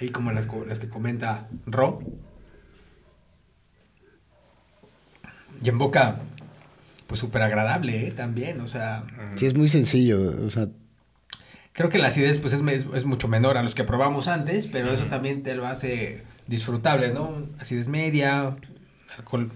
[0.00, 2.00] ahí como las, co- las que comenta Ro.
[5.62, 6.16] Y en boca,
[7.06, 8.10] pues súper agradable, ¿eh?
[8.10, 9.04] También, o sea,
[9.36, 10.44] Sí, es muy sencillo.
[10.44, 10.66] O sea,
[11.74, 12.62] creo que la acidez, pues es,
[12.94, 17.12] es, mucho menor a los que probamos antes, pero eso también te lo hace disfrutable,
[17.12, 17.46] ¿no?
[17.60, 18.56] Acidez media,
[19.18, 19.50] alcohol.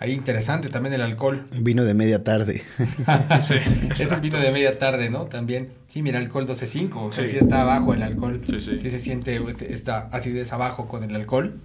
[0.00, 1.46] Ahí interesante también el alcohol.
[1.60, 2.62] vino de media tarde.
[3.98, 5.26] es el vino de media tarde, ¿no?
[5.26, 5.74] También.
[5.88, 6.96] Sí, mira, alcohol 12.5.
[6.96, 7.32] O sea, sí.
[7.32, 7.36] Sí.
[7.36, 8.42] está abajo el alcohol.
[8.48, 8.80] Sí, sí.
[8.80, 11.60] se siente este- esta acidez abajo con el alcohol.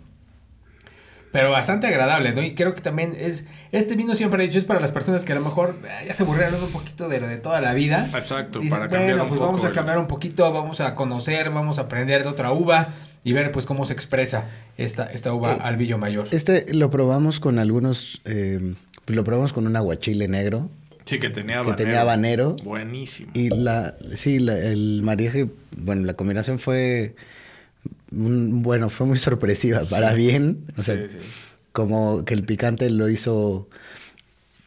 [1.32, 2.42] Pero bastante agradable, ¿no?
[2.42, 3.44] Y creo que también es...
[3.74, 6.14] Este vino siempre he dicho es para las personas que a lo mejor eh, ya
[6.14, 8.10] se aburrieron un poquito de lo de toda la vida.
[8.16, 10.80] Exacto, Dices, para cambiar bueno, un pues poco vamos a el- cambiar un poquito, vamos
[10.80, 12.94] a conocer, vamos a aprender de otra uva
[13.26, 14.46] y ver pues cómo se expresa
[14.78, 16.30] esta, esta uva Eh, albillo mayor.
[16.32, 18.22] Este lo probamos con algunos.
[18.26, 20.70] eh, pues lo probamos con un aguachile negro.
[21.04, 21.76] Sí, que tenía Que habanero.
[21.76, 22.56] tenía habanero.
[22.64, 23.32] Buenísimo.
[23.36, 25.48] Y la, sí, la- el mariaje,
[25.78, 27.16] bueno, la combinación fue,
[28.16, 30.66] bueno, fue muy sorpresiva, para bien.
[30.78, 31.18] O sea, Sí, sí.
[31.72, 33.70] como que el picante lo hizo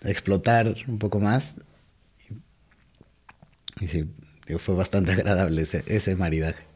[0.05, 1.55] explotar un poco más.
[3.81, 4.05] Y sí,
[4.59, 6.68] fue bastante agradable ese, ese maridaje.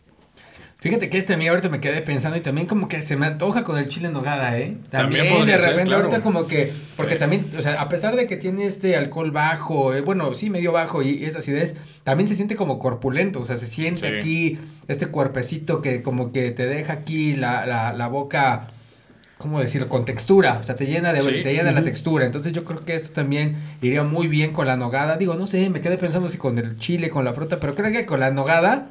[0.83, 3.27] Fíjate que este a mí ahorita me quedé pensando y también como que se me
[3.27, 4.77] antoja con el chile en nogada, ¿eh?
[4.91, 6.03] También También, de ser, repente claro.
[6.07, 7.19] ahorita como que, porque Sí.
[7.21, 10.73] también, o sea, a pesar de que tiene este alcohol bajo, eh, bueno, sí, medio
[10.73, 14.17] bajo y esa acidez, también se siente como corpulento, o sea, se siente Sí.
[14.19, 14.59] aquí
[14.89, 18.67] este cuerpecito que como que te deja aquí la, la, la boca,
[19.39, 19.89] ¿cómo decirlo?
[19.89, 21.43] Con textura, o sea, te llena, de, Sí.
[21.45, 21.85] te llena la Ujú.
[21.91, 25.47] textura, entonces yo creo que esto también iría muy bien con la nogada, digo, no
[25.47, 28.19] sé, me quedé pensando si con el chile, con la fruta, pero creo que con
[28.19, 28.89] la nogada...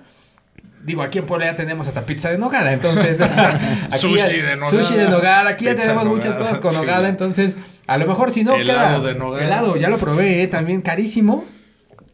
[0.83, 3.19] Digo, aquí en Puebla ya tenemos hasta pizza de nogada, entonces...
[3.91, 6.77] aquí Sushi ya- de nogada, Sushi de nogada, aquí ya tenemos muchas cosas con sí.
[6.77, 7.55] nogada, entonces...
[7.87, 9.13] A lo mejor si no Helado queda...
[9.13, 9.45] de nogada.
[9.45, 11.45] Helado, ya lo probé, eh, también carísimo.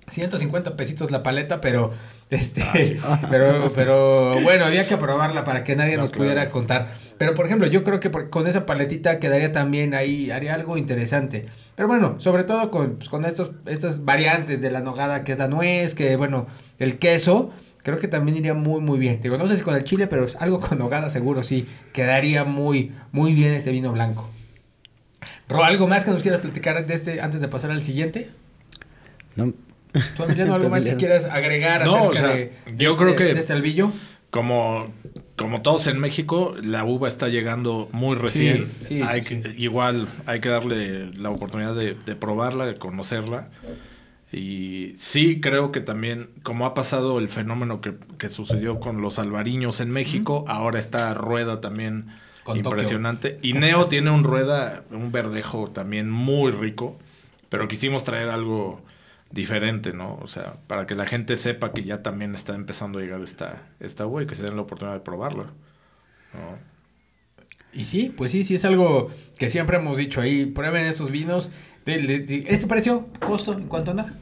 [0.09, 1.91] 150 pesitos la paleta, pero...
[2.29, 2.61] Este,
[3.29, 6.23] pero, pero bueno, había que probarla para que nadie No, nos claro.
[6.25, 6.93] pudiera contar.
[7.17, 10.77] Pero por ejemplo, yo creo que por- con esa paletita quedaría también ahí, haría algo
[10.77, 11.47] interesante.
[11.75, 15.37] Pero bueno, sobre todo con, pues, con estos, estas variantes de la nogada, que es
[15.37, 16.47] la nuez, que bueno,
[16.79, 17.51] el queso,
[17.87, 19.21] creo que también iría muy, muy bien.
[19.21, 22.91] Digo, no sé si con el chile, pero algo con nogada seguro sí, quedaría muy,
[23.13, 24.29] muy bien este vino blanco.
[25.47, 28.29] Ro, ¿algo más que nos quieras platicar de este antes de pasar al siguiente?
[29.37, 29.53] ¿no?
[30.17, 33.03] ¿Tú, Emiliano, algo más que quieras agregar No, acerca o sea, de, de yo este,
[33.03, 33.93] creo que- de este albillo?
[34.29, 34.91] Como,
[35.37, 38.67] como todos en México, la uva está llegando muy recién.
[38.85, 43.47] sí, hay sí, que- Igual hay que darle la oportunidad de, de probarla, de conocerla.
[44.31, 49.19] Y sí creo que también, como ha pasado el fenómeno que, que sucedió con los
[49.19, 52.07] albariños en México, ahora está Rueda también
[52.43, 53.37] Con impresionante.
[53.41, 56.97] Y Neo tiene un Rueda, un verdejo también muy rico,
[57.49, 58.81] pero quisimos traer algo
[59.31, 60.19] diferente, ¿no?
[60.21, 63.63] O sea, para que la gente sepa que ya también está empezando a llegar esta,
[63.79, 65.43] esta uva y que se den la oportunidad de probarla.
[66.33, 66.77] ¿no?
[67.73, 71.51] Y sí, pues sí, sí es algo que siempre hemos dicho ahí, prueben estos vinos.
[71.87, 73.07] ¿Este precio?
[73.25, 73.53] ¿Costo?
[73.53, 74.13] ¿En cuánto anda?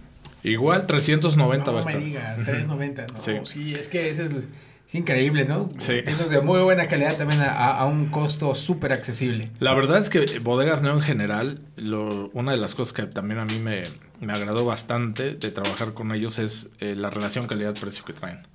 [0.43, 2.05] Igual 390 va no a me estar.
[2.05, 3.13] digas, 3.90.
[3.13, 3.31] No, sí.
[3.45, 3.73] Sí.
[3.73, 5.67] es que ese es, es increíble, ¿no?
[5.79, 6.01] Sí.
[6.01, 9.49] Vinos de muy buena calidad también a, a- a un costo súper accesible.
[9.59, 13.39] La verdad es que Bodegas Neo en general, lo- una de las cosas que también
[13.39, 13.83] a mí me,
[14.21, 18.45] me agradó bastante de trabajar con ellos es eh, la relación calidad-precio que traen.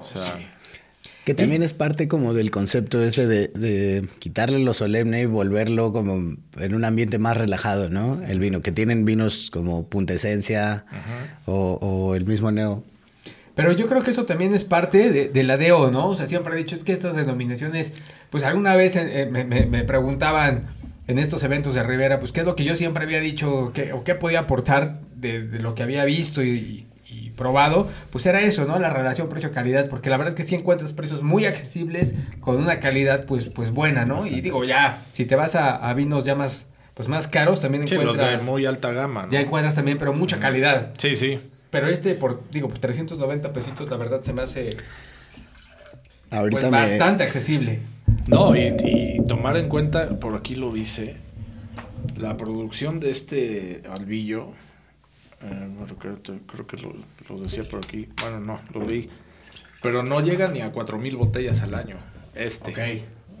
[0.00, 0.38] O sea,
[1.26, 5.92] Que también es parte como del concepto ese de, de quitarle lo solemne y volverlo
[5.92, 8.22] como en un ambiente más relajado, ¿no?
[8.26, 10.86] El vino, que tienen vinos como Punta Esencia
[11.44, 12.84] o, o el mismo Neo.
[13.56, 16.08] Pero yo creo que eso también es parte de, de la DO, ¿no?
[16.10, 17.92] O sea, siempre he dicho, es que estas denominaciones,
[18.30, 20.68] pues alguna vez eh, me, me- me preguntaban
[21.08, 23.92] en estos eventos de Rivera, pues qué es lo que yo siempre había dicho, qué,
[23.92, 26.86] o qué podía aportar de, de lo que había visto y, y
[27.36, 28.78] probado, pues era eso, ¿no?
[28.78, 32.80] La relación precio-calidad, porque la verdad es que sí encuentras precios muy accesibles con una
[32.80, 34.26] calidad, pues, pues buena, ¿no?
[34.26, 37.86] Y digo, ya, si te vas a, a vinos ya más, pues más caros, también
[37.86, 39.26] sí, los encuentras, de muy alta gama.
[39.26, 39.32] ¿no?
[39.32, 40.92] ya encuentras también, pero mucha calidad.
[40.98, 41.38] Sí, sí.
[41.70, 44.76] Pero este, por, digo, por 390 pesitos, la verdad se me hace
[46.30, 47.80] Ahorita pues, me- bastante accesible.
[48.26, 51.16] No, y, y tomar en cuenta, por aquí lo dice,
[52.16, 54.52] la producción de este albillo,
[55.42, 55.68] eh,
[55.98, 56.94] creo, creo que lo,
[57.28, 59.08] lo decía por aquí, bueno, no, lo vi,
[59.82, 61.96] pero no llega ni a 4.000 botellas al año,
[62.34, 62.70] este.
[62.72, 62.78] Ok.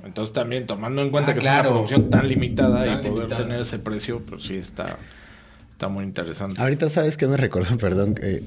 [0.04, 1.60] Entonces también tomando en cuenta Ah, que claro.
[1.62, 3.42] es una producción tan limitada Tan y poder limitada.
[3.42, 4.98] tener ese precio, pues sí está,
[5.70, 6.60] está muy interesante.
[6.60, 8.44] Ahorita sabes que me recordó, perdón, que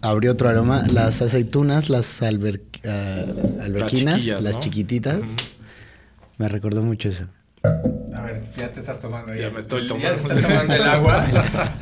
[0.00, 5.20] abrió otro aroma, las aceitunas, las alber- ah, alberquinas, las, chiquititas.
[6.38, 7.28] Me recordó mucho eso.
[7.64, 9.34] A ver, Ya te estás tomando.
[9.34, 10.34] Ya me estoy Ya te tomando.
[10.34, 11.26] estás tomando el agua.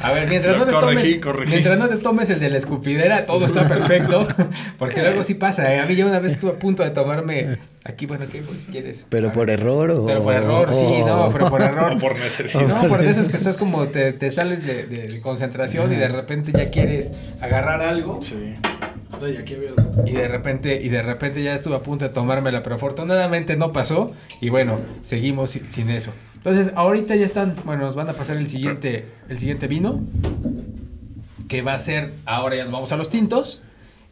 [0.01, 1.51] A ver, mientras no, te Corregí, tomes, corregí.
[1.51, 4.26] mientras no te tomes el de la escupidera, todo está perfecto.
[4.78, 5.72] Porque luego sí pasa.
[5.74, 5.80] ¿eh?
[5.80, 9.07] A mí yo una vez estuve a punto de tomarme aquí, bueno, ¿qué pues, quieres?
[9.09, 9.59] ¿Pero A por ver.
[9.61, 10.07] error o...?
[10.07, 11.93] Pero por error, sí, no, pero por error.
[11.93, 12.66] O por necesidad.
[12.66, 15.97] No, por de esas que estás como te, te sales de, de- de concentración y
[15.97, 17.11] de repente ya quieres
[17.41, 18.55] agarrar algo Sí.
[19.20, 19.70] Oye, aquí había...
[20.06, 23.72] y de repente y de repente ya estuve a punto de tomármela, pero afortunadamente no
[23.72, 26.12] pasó y bueno, seguimos sin, sin eso.
[26.36, 30.00] Entonces, ahorita ya están, bueno, nos van a pasar el siguiente el siguiente vino
[31.48, 33.62] que va a ser ahora ya nos vamos a los tintos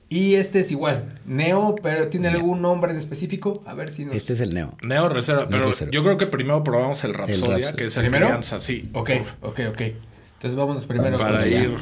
[0.09, 4.15] y este es igual, Neo, pero tiene algún nombre en específico, a ver si nos
[4.15, 4.77] Este es el Neo.
[4.83, 5.93] Neo Reserva, pero Reserva.
[5.93, 7.77] yo creo que primero probamos el Rapsodia, Rhapsody.
[7.77, 8.27] que es el ¿Primero?
[8.27, 8.91] crianza, sí.
[8.93, 9.11] Ok,
[9.43, 9.81] ok, ok.
[9.81, 11.77] Entonces vámonos primero Vamos Para ir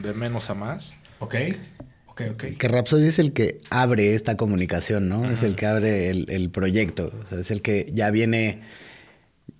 [0.00, 0.94] de menos a más.
[1.18, 1.34] Ok,
[2.14, 2.44] ok, ok.
[2.58, 5.30] Que Rhapsody es el que abre esta comunicación, ¿no?
[5.30, 7.12] Es el que abre el, el proyecto.
[7.22, 8.62] O sea, es el que ya viene,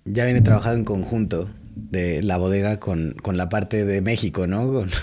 [0.05, 4.71] ya viene trabajado en conjunto de la bodega con, con la parte de México, ¿no?
[4.71, 4.89] Con-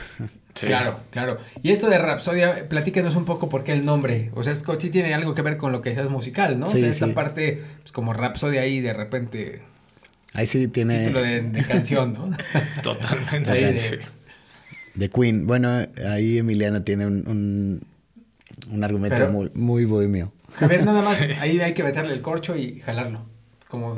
[0.55, 0.67] Sí.
[0.67, 1.39] Claro, claro.
[1.63, 4.31] Y esto de Rapsodia, platíquenos un poco por qué el nombre.
[4.35, 6.67] O sea, sí tiene algo que ver con lo que es musical, ¿no?
[6.67, 7.13] Sí, o sea, esta sí.
[7.13, 9.63] parte, pues como Rapsodia ahí de repente,
[10.35, 12.31] Ahí sí tiene título de, de canción, ¿no?
[12.83, 13.51] Totalmente.
[13.51, 13.97] Ahí de- sí.
[14.95, 15.47] De Queen.
[15.47, 15.69] Bueno,
[16.09, 17.81] ahí Emiliano tiene un, un,
[18.75, 20.33] un argumento Pero- muy, muy bohemio.
[20.61, 21.25] A ver, nada más, Sí.
[21.41, 23.25] ahí hay que meterle el corcho y jalarlo.
[23.69, 23.95] Como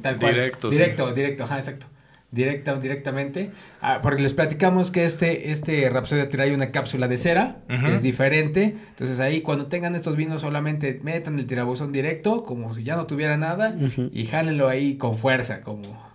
[0.00, 0.32] tal cual.
[0.34, 0.76] Directo, sí.
[0.76, 1.86] Directo, directo, ajá, exacto.
[2.30, 3.50] Directa, directamente.
[3.80, 8.02] Ah, porque les platicamos que este, este Rapsodia trae una cápsula de cera, que es
[8.02, 8.76] diferente.
[8.90, 13.06] Entonces ahí cuando tengan estos vinos solamente metan el tirabuzón directo, como si ya no
[13.06, 13.74] tuviera nada,
[14.12, 16.07] y jálenlo ahí con fuerza, como...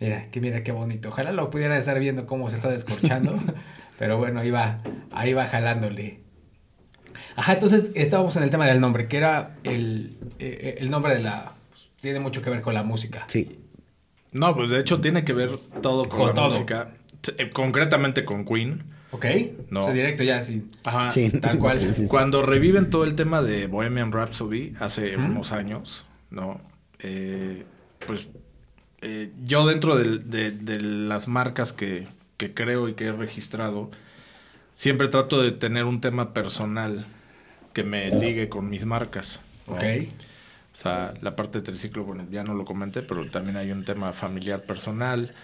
[0.00, 1.08] Mira, que mira qué bonito.
[1.08, 3.38] Ojalá lo pudieran estar viendo cómo se está descorchando.
[3.98, 4.78] pero bueno, ahí va,
[5.10, 6.20] ahí va jalándole.
[7.36, 11.22] Ajá, entonces estábamos en el tema del nombre, que era el, eh, el nombre de
[11.22, 11.52] la...
[11.70, 13.24] pues, tiene mucho que ver con la música.
[13.28, 13.58] Sí.
[14.32, 16.46] No, pues de hecho tiene que ver todo con, Con la todo.
[16.50, 16.90] música.
[17.38, 18.84] Eh, concretamente con Queen.
[19.10, 19.24] ¿Ok?
[19.70, 19.82] No.
[19.82, 20.64] O sea, directo ya, sí.
[20.84, 21.10] Ajá.
[21.10, 21.30] Sí.
[21.40, 21.78] Tal cual.
[21.78, 22.06] Sí, sí, sí.
[22.06, 26.60] Cuando reviven todo el tema de Bohemian Rhapsody hace unos años, ¿no?
[27.00, 27.64] Eh,
[28.06, 28.30] pues
[29.00, 32.06] eh, yo dentro de las marcas que,
[32.38, 33.90] que creo y que he registrado,
[34.74, 37.04] siempre trato de tener un tema personal
[37.74, 39.40] que me ligue con mis marcas.
[39.66, 39.74] ¿no?
[39.74, 39.82] Ok.
[40.72, 43.84] O sea, la parte de triciclo, bueno, ya no lo comenté, pero también hay un
[43.84, 45.34] tema familiar personal.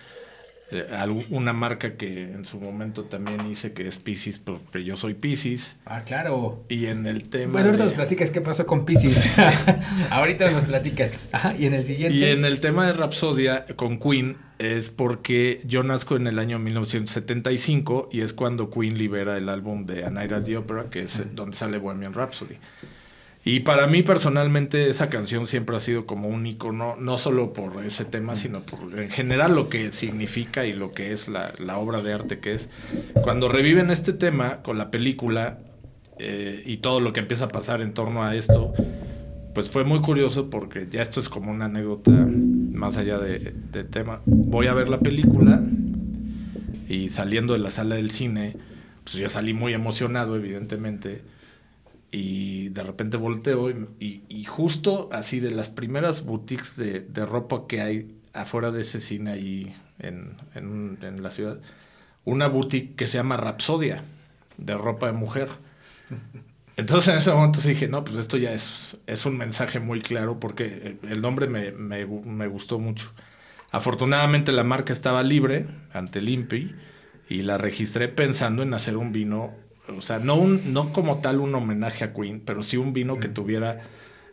[0.75, 5.15] Eh, una marca que en su momento también hice que es Pisces, porque yo soy
[5.15, 5.75] Pisces.
[5.87, 6.65] Ah, claro.
[6.69, 7.53] Y en el tema.
[7.53, 9.23] Bueno, ahorita de- nos platicas qué pasó con Pisces.
[10.11, 11.13] ahorita nos platicas.
[11.33, 12.17] Ajá, y en el siguiente...
[12.19, 16.59] y en el tema de Rapsodia con Queen es porque yo nazco en el año
[16.59, 21.01] 1975 y es cuando Queen libera el álbum de A Night at the Opera, que
[21.01, 22.57] es donde sale Bohemian Rhapsody.
[23.47, 27.85] Y para mí personalmente esa canción siempre ha sido como un icono, no solo por
[27.85, 31.77] ese tema, sino por en general lo que significa y lo que es la, la
[31.77, 32.71] obra de arte que es.
[33.23, 35.59] Cuando reviven este tema con la película
[36.19, 38.73] eh, y todo lo que empieza a pasar en torno a esto,
[39.55, 43.85] pues fue muy curioso porque ya esto es como una anécdota más allá de, de
[43.85, 44.23] tema.
[44.25, 45.63] Voy a ver la película
[46.89, 48.57] y saliendo de la sala del cine,
[49.05, 51.34] pues yo salí muy emocionado, evidentemente.
[52.17, 57.27] Y de repente volteo y, y- y justo así de las primeras boutiques de, de
[57.27, 61.61] ropa que hay afuera de ese cine ahí en, en- en la ciudad,
[62.25, 64.05] una boutique que se llama Rapsodia,
[64.59, 65.49] de ropa de mujer.
[66.77, 70.01] Entonces en ese momento sí dije, no, pues esto ya es, es un mensaje muy
[70.03, 73.13] claro porque el nombre me, me me gustó mucho.
[73.71, 76.75] Afortunadamente la marca estaba libre ante el INPI
[77.29, 79.53] y la registré pensando en hacer un vino,
[79.89, 83.15] o sea, no, un, no como tal un homenaje a Queen, pero sí un vino
[83.17, 83.83] que tuviera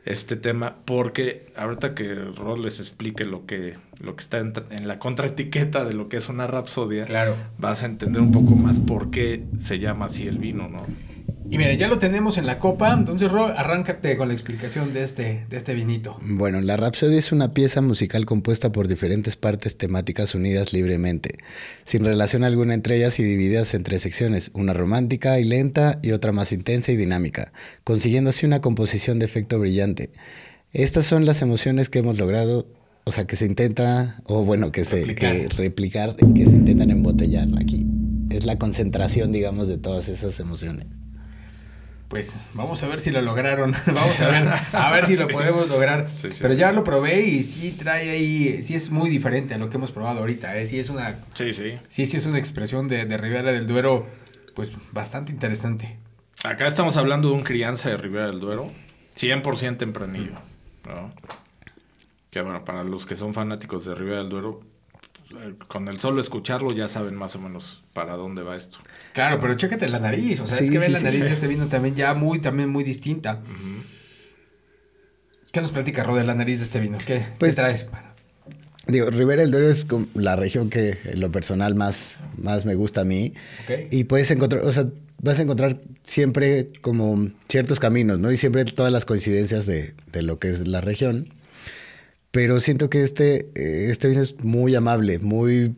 [0.05, 4.87] este tema, porque ahorita que Rod les explique lo que, lo que está en, en
[4.87, 7.35] la contraetiqueta de lo que es una rapsodia, Claro.
[7.59, 10.85] vas a entender un poco más por qué se llama así el vino, ¿no?
[11.51, 12.93] Y mira, ya lo tenemos en la copa.
[12.93, 16.17] Entonces, Ro, arráncate con la explicación de este, de este vinito.
[16.21, 21.39] Bueno, la Rhapsody es una pieza musical compuesta por diferentes partes temáticas unidas libremente,
[21.83, 26.11] sin relación alguna entre ellas y divididas en tres secciones, una romántica y lenta y
[26.11, 27.51] otra más intensa y dinámica,
[27.83, 30.09] consiguiendo así una composición de efecto brillante.
[30.71, 32.65] Estas son las emociones que hemos logrado,
[33.03, 35.33] o sea, que se intenta, o bueno, que se Replicar.
[35.35, 37.85] que replicar y que se intentan embotellar aquí.
[38.29, 40.87] Es la concentración, digamos, de todas esas emociones.
[42.11, 43.73] Pues vamos a ver si lo lograron.
[43.87, 45.33] vamos a ver, a ver si lo Sí.
[45.33, 46.07] podemos lograr.
[46.13, 46.39] Sí, sí.
[46.41, 49.77] Pero ya lo probé y sí trae ahí, sí es muy diferente a lo que
[49.77, 50.57] hemos probado ahorita.
[50.59, 50.67] ¿eh?
[50.67, 51.77] Sí es una, Sí, sí.
[51.87, 54.05] sí, sí es una expresión de, de Ribera del Duero,
[54.55, 55.97] pues bastante interesante.
[56.43, 58.69] Acá estamos hablando de un crianza de Ribera del Duero,
[59.17, 60.33] 100% tempranillo,
[60.85, 61.13] ¿no?
[62.29, 64.61] Que bueno, para los que son fanáticos de Ribera del Duero,
[65.67, 68.77] con el solo escucharlo ya saben más o menos para dónde va esto.
[69.13, 71.19] Claro, pero chécate la nariz, o sea, Sí, es que ven sí, la sí, nariz
[71.21, 71.27] sí.
[71.27, 73.41] de este vino también ya muy, también muy distinta.
[75.51, 76.97] ¿Qué nos platica, Ro, de la nariz de este vino?
[77.05, 77.83] ¿Qué, Pues- qué traes?
[77.83, 78.11] para-
[78.87, 82.75] Digo, Ribera del Duero es como la región que en lo personal más, más me
[82.75, 83.33] gusta a mí.
[83.91, 84.87] Y puedes encontrar, o sea,
[85.19, 88.31] vas a encontrar siempre como ciertos caminos, ¿no?
[88.31, 91.29] Y siempre todas las coincidencias de, de lo que es la región.
[92.31, 95.75] Pero siento que este, eh, este vino es muy amable, muy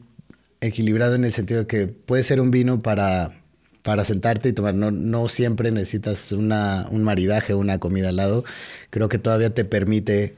[0.61, 3.41] equilibrado en el sentido de que puede ser un vino para,
[3.81, 4.75] para sentarte y tomar.
[4.75, 8.43] No, no siempre necesitas una, un maridaje una comida al lado.
[8.91, 10.35] Creo que todavía te permite,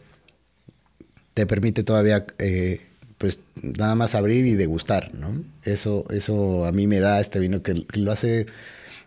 [1.34, 2.82] te permite todavía, eh,
[3.18, 5.44] pues nada más abrir y degustar, ¿no?
[5.64, 8.46] Eso, eso a mí me da este vino que, que lo hace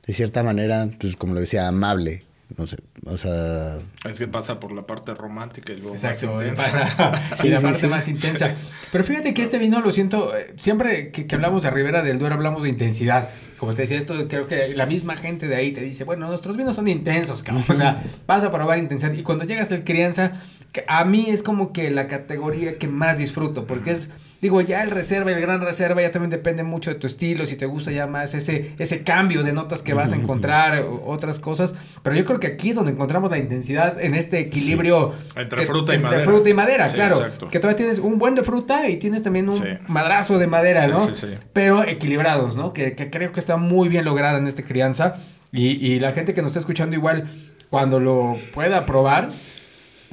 [0.07, 2.28] de cierta manera, pues como lo decía, amable.
[2.57, 6.47] No sé, o sea, Es que pasa por la parte romántica y luego Exacto, más
[6.47, 7.31] intensa.
[7.43, 7.87] Sí, la parte sí.
[7.87, 8.55] más intensa.
[8.91, 12.19] Pero fíjate que este vino lo siento, eh, siempre que, que hablamos de Ribera del
[12.19, 13.29] Duero hablamos de intensidad.
[13.59, 16.57] Como te decía, esto creo que la misma gente de ahí te dice, bueno, nuestros
[16.57, 17.65] vinos son intensos, cabrón.
[17.69, 19.13] O sea, vas a probar intensidad.
[19.13, 20.41] Y cuando llegas al crianza,
[20.87, 24.09] a mí es como que la categoría que más disfruto, porque es,
[24.41, 27.57] digo, ya el reserva, el gran reserva, ya también depende mucho de tu estilo, si
[27.57, 31.75] te gusta ya más ese, ese cambio de notas que vas a encontrar, otras cosas.
[32.03, 35.13] Pero yo creo que aquí es donde encontramos la intensidad en este equilibrio.
[35.37, 36.25] Entre que- fruta y entre madera.
[36.31, 37.17] fruta y madera, Sí, claro.
[37.17, 37.49] exacto.
[37.49, 39.65] Que todavía tienes un buen de fruta y tienes también un Sí.
[39.89, 41.15] madrazo de madera, Sí, ¿no?
[41.15, 41.35] sí, sí.
[41.53, 42.73] Pero equilibrados, ¿no?
[42.73, 45.17] Que, que creo que está muy bien lograda en esta crianza.
[45.51, 47.31] Y, y la gente que nos está escuchando igual,
[47.71, 49.31] cuando lo pueda probar,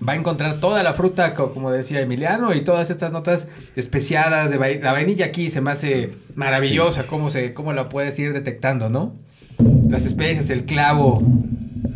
[0.08, 4.50] va a encontrar toda la fruta, co- como decía Emiliano, y todas estas notas especiadas
[4.50, 4.84] de vainilla.
[4.86, 9.16] La vainilla aquí se me hace maravillosa, cómo, se, cómo la puedes ir detectando, ¿no?
[9.90, 11.90] Las especias, el clavo, un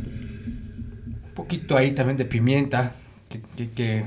[1.35, 2.93] poquito ahí también de pimienta,
[3.27, 4.03] que, que- que-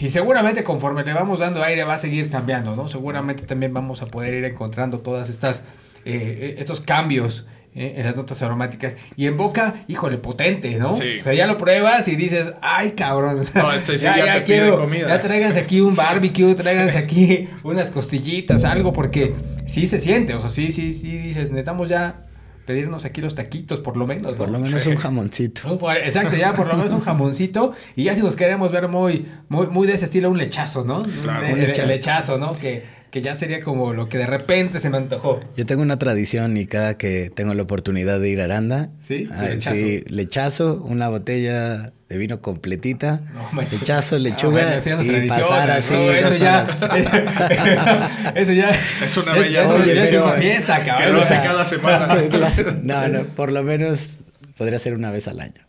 [0.00, 2.88] Y seguramente conforme le vamos dando aire va a seguir cambiando, ¿no?
[2.88, 5.62] Seguramente también vamos a poder ir encontrando todas estas,
[6.04, 7.46] eh, estos cambios
[7.76, 8.96] eh, en las notas aromáticas.
[9.16, 10.94] Y en boca, híjole, potente, ¿no?
[10.94, 11.18] Sí.
[11.20, 13.38] O sea, ya lo pruebas y dices, ay, cabrón.
[13.40, 15.08] o sea, No, este sí ya te pide comida.
[15.08, 15.64] Ya tráiganse Sí.
[15.64, 15.96] aquí un Sí.
[15.96, 19.34] barbecue, tráiganse aquí unas costillitas, algo, porque
[19.66, 22.22] sí se siente, o sea, sí, sí, sí, dices, necesitamos ya
[22.64, 24.34] pedirnos aquí los taquitos, por lo menos.
[24.34, 24.88] por lo menos Sí.
[24.88, 25.78] un jamoncito.
[26.02, 27.72] Exacto, ya por lo menos un jamoncito.
[27.94, 31.04] Y ya si nos queremos ver muy, muy, muy de ese estilo, un lechazo, ¿no?
[31.22, 31.46] Claro.
[31.46, 32.56] Un, Un le- lecha- lechazo, ¿no?
[32.56, 35.40] Que, que ya sería como lo que de repente se me antojó.
[35.56, 39.24] Yo tengo una tradición y cada que tengo la oportunidad de ir a Aranda, ¿Sí?
[39.32, 39.76] ah, Lechazo.
[39.76, 43.20] sí, lechazo, una botella de vino completita,
[43.52, 45.74] No, lechazo, Ah, lechuga y pasar ¿no?
[45.74, 45.94] así.
[45.94, 46.66] eso ya.
[48.34, 48.70] eso ya.
[49.04, 51.12] Es una bella- Oye, es una fiesta, Que cabrón.
[51.14, 52.08] lo o hace cada semana.
[52.08, 52.28] Que-
[52.64, 54.18] que- no, no, por lo menos
[54.56, 55.65] podría ser una vez al año.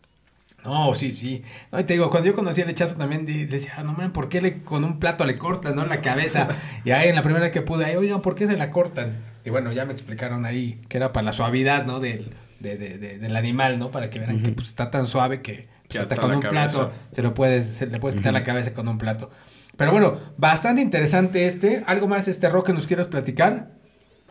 [0.68, 1.43] No, sí, sí.
[1.72, 4.28] No, y te digo, cuando yo conocí el lechazo también decía, ah, no man, ¿por
[4.30, 5.86] qué le, con un plato le cortan, no?
[5.86, 6.47] La cabeza.
[6.86, 9.18] y ahí en la primera que pude, ay, oigan, ¿por qué se la cortan?
[9.45, 11.99] Y bueno, ya me explicaron ahí que era para la suavidad, ¿no?
[12.01, 13.91] Del, de- de- de- del animal, ¿no?
[13.91, 16.41] Para que vean que pues, está tan suave que pues, Que hasta hasta con un
[16.41, 16.70] cabeza.
[16.70, 19.30] plato se lo puedes, se le puedes quitar la cabeza con un plato.
[19.78, 21.84] Pero bueno, bastante interesante este.
[21.88, 23.70] ¿Algo más, este rock que nos quieras platicar?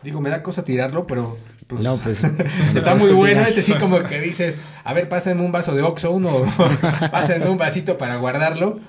[0.03, 1.35] Digo, me da cosa tirarlo, pero...
[1.67, 2.23] pues, No, pues.
[2.75, 6.11] Está muy bueno, este sí como que dices, a ver, pásenme un vaso de Oxxo,
[6.11, 6.43] uno,
[7.11, 8.79] pásenme un vasito para guardarlo.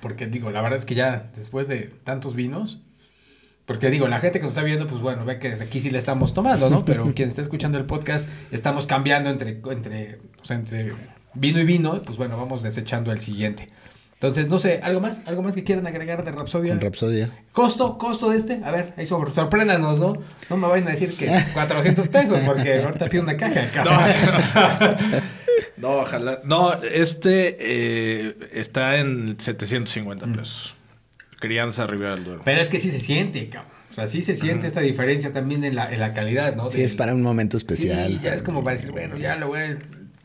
[0.00, 2.80] Porque digo, la verdad es que ya después de tantos vinos,
[3.66, 5.90] porque digo, la gente que nos está viendo, pues bueno, ve que desde aquí sí
[5.90, 6.84] le estamos tomando, ¿no?
[6.84, 10.94] Pero quien está escuchando el podcast, estamos cambiando entre, entre, o sea, entre
[11.34, 13.68] vino y vino, pues bueno, vamos desechando el siguiente.
[14.20, 15.20] Entonces, no sé, ¿algo más?
[15.26, 16.72] ¿Algo más que quieran agregar de Rapsodia?
[16.72, 17.30] En Rapsodia.
[17.52, 17.96] ¿Costo?
[17.98, 18.60] ¿Costo de este?
[18.64, 20.14] A ver, ahí sobre, sorpréndanos, ¿no?
[20.50, 24.96] No me vayan a decir que 400 pesos, porque ahorita pido una caja, cabrón.
[25.76, 26.40] No, ojalá.
[26.44, 30.74] No, este eh, está en 750 pesos.
[31.40, 32.42] Crianza Ribera del Duero.
[32.44, 33.72] Pero es que sí se siente, cabrón.
[33.92, 36.68] O sea, sí se siente esta diferencia también en la, en la calidad, ¿no?
[36.70, 38.08] Sí, Del- es para un momento especial.
[38.08, 39.78] Sí, ya es como para decir, bueno, ya lo voy a,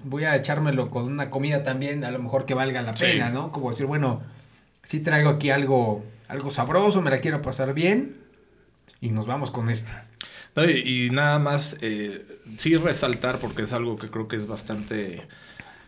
[0.03, 3.05] voy a echármelo con una comida también, a lo mejor que valga la Sí.
[3.05, 3.51] pena, ¿no?
[3.51, 4.21] Como decir, bueno,
[4.83, 8.15] sí traigo aquí algo, algo sabroso, me la quiero pasar bien
[9.01, 10.05] y nos vamos con esta.
[10.55, 12.25] No, y, y nada más, eh,
[12.57, 15.27] sí resaltar, porque es algo que creo que es bastante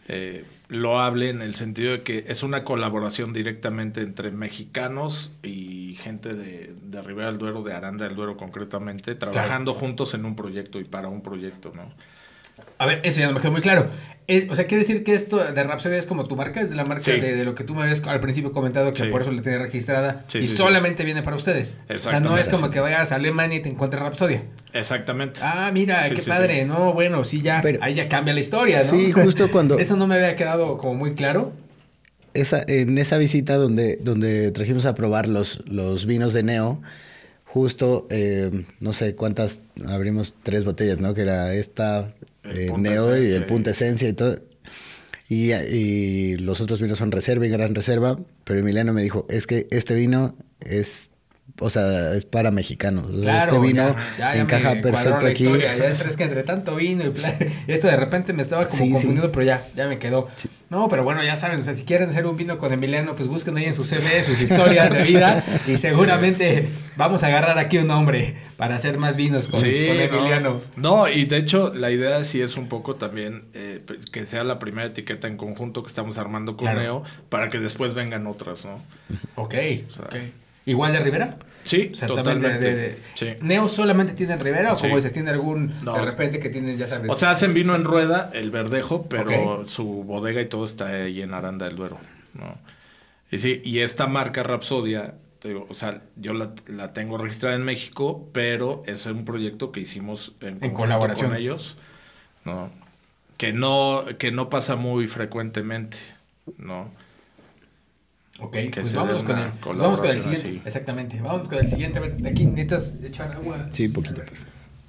[0.07, 6.33] eh, loable en el sentido de que es una colaboración directamente entre mexicanos y gente
[6.33, 10.79] de, de Ribera del Duero, de Aranda del Duero concretamente, trabajando juntos en un proyecto
[10.79, 11.91] y para un proyecto, ¿no?
[12.77, 13.87] A ver, eso ya no me quedó muy claro.
[14.27, 16.75] Eh, o sea, quiere decir que esto de Rhapsody es como tu marca, es de
[16.75, 17.11] la marca Sí.
[17.11, 19.09] de, de lo que tú me habías al principio comentado, que Sí.
[19.09, 20.55] por eso la tienes registrada Sí, y sí, sí.
[20.57, 21.77] solamente viene para ustedes.
[21.93, 24.41] O sea, no es como que vayas a Alemania y te encuentres Rhapsodia.
[24.73, 25.41] Exactamente.
[25.43, 26.61] Ah, mira, Sí, qué sí, padre.
[26.61, 26.65] sí.
[26.65, 27.59] No, bueno, sí, ya.
[27.61, 28.83] Pero- ahí ya cambia la historia, ¿no?
[28.83, 31.53] Sí, justo cuando- Eso no me había quedado como muy claro.
[32.33, 36.81] esa, en esa visita donde, donde trajimos a probar los, los vinos de Neo,
[37.45, 41.13] justo, eh, no sé cuántas, abrimos tres botellas, ¿no?
[41.13, 42.11] Que era esta,
[42.51, 44.39] eh, Neo y el Punta Esencia y todo.
[45.27, 49.47] Y, y los otros vinos son reserva y gran reserva, pero Emiliano me dijo, es
[49.47, 51.09] que este vino es,
[51.59, 53.05] o sea, es para mexicanos.
[53.05, 53.95] O sea, este vino
[54.33, 55.43] encaja perfecto aquí.
[55.45, 57.37] historia, Ya es que entre tanto vino y, pla-
[57.67, 58.91] y esto de repente me estaba como Sí, sí.
[58.93, 60.27] confundiendo, pero ya, ya me quedó.
[60.69, 63.29] No, pero bueno, ya saben, o sea, si quieren hacer un vino con Emiliano, pues
[63.29, 67.77] busquen ahí en su CV sus historias de vida y seguramente vamos a agarrar aquí
[67.77, 70.03] un nombre para hacer más vinos con, Sí, con no.
[70.03, 70.61] Emiliano.
[70.75, 74.43] No, y de hecho la idea sí es un poco también eh, pues, que sea
[74.43, 76.81] la primera etiqueta en conjunto que estamos armando con Claro.
[76.81, 78.81] Neo para que después vengan otras, ¿no?
[79.35, 80.15] Ok, sea, ok.
[80.65, 81.37] ¿Igual de Rivera?
[81.63, 82.59] Sí, O sea, totalmente.
[82.59, 83.27] de- de- Sí.
[83.41, 84.83] ¿Neo solamente tiene Rivera o Sí.
[84.83, 85.93] como dices, tiene algún No.
[85.93, 87.09] de repente que tienen, ya sabes?
[87.11, 91.21] O sea, hacen vino en rueda, el verdejo, pero su bodega y todo está ahí
[91.21, 91.97] en Aranda del Duero,
[92.33, 92.57] ¿no?
[93.31, 97.55] Y sí, y esta marca Rapsodia, te digo, o sea, yo la, la tengo registrada
[97.55, 101.29] en México, pero es un proyecto que hicimos en, conjunto colaboración.
[101.31, 101.77] con ellos,
[102.45, 102.69] ¿no?
[103.37, 105.97] Que no, que no pasa muy frecuentemente,
[106.57, 106.89] ¿no?
[108.39, 109.09] Ok, que pues con
[109.39, 110.47] el, pues vamos con el siguiente.
[110.49, 110.61] así.
[110.65, 111.99] Exactamente, vamos con el siguiente.
[111.99, 113.69] A ver, de aquí necesitas echar agua.
[113.71, 114.21] Sí, poquito.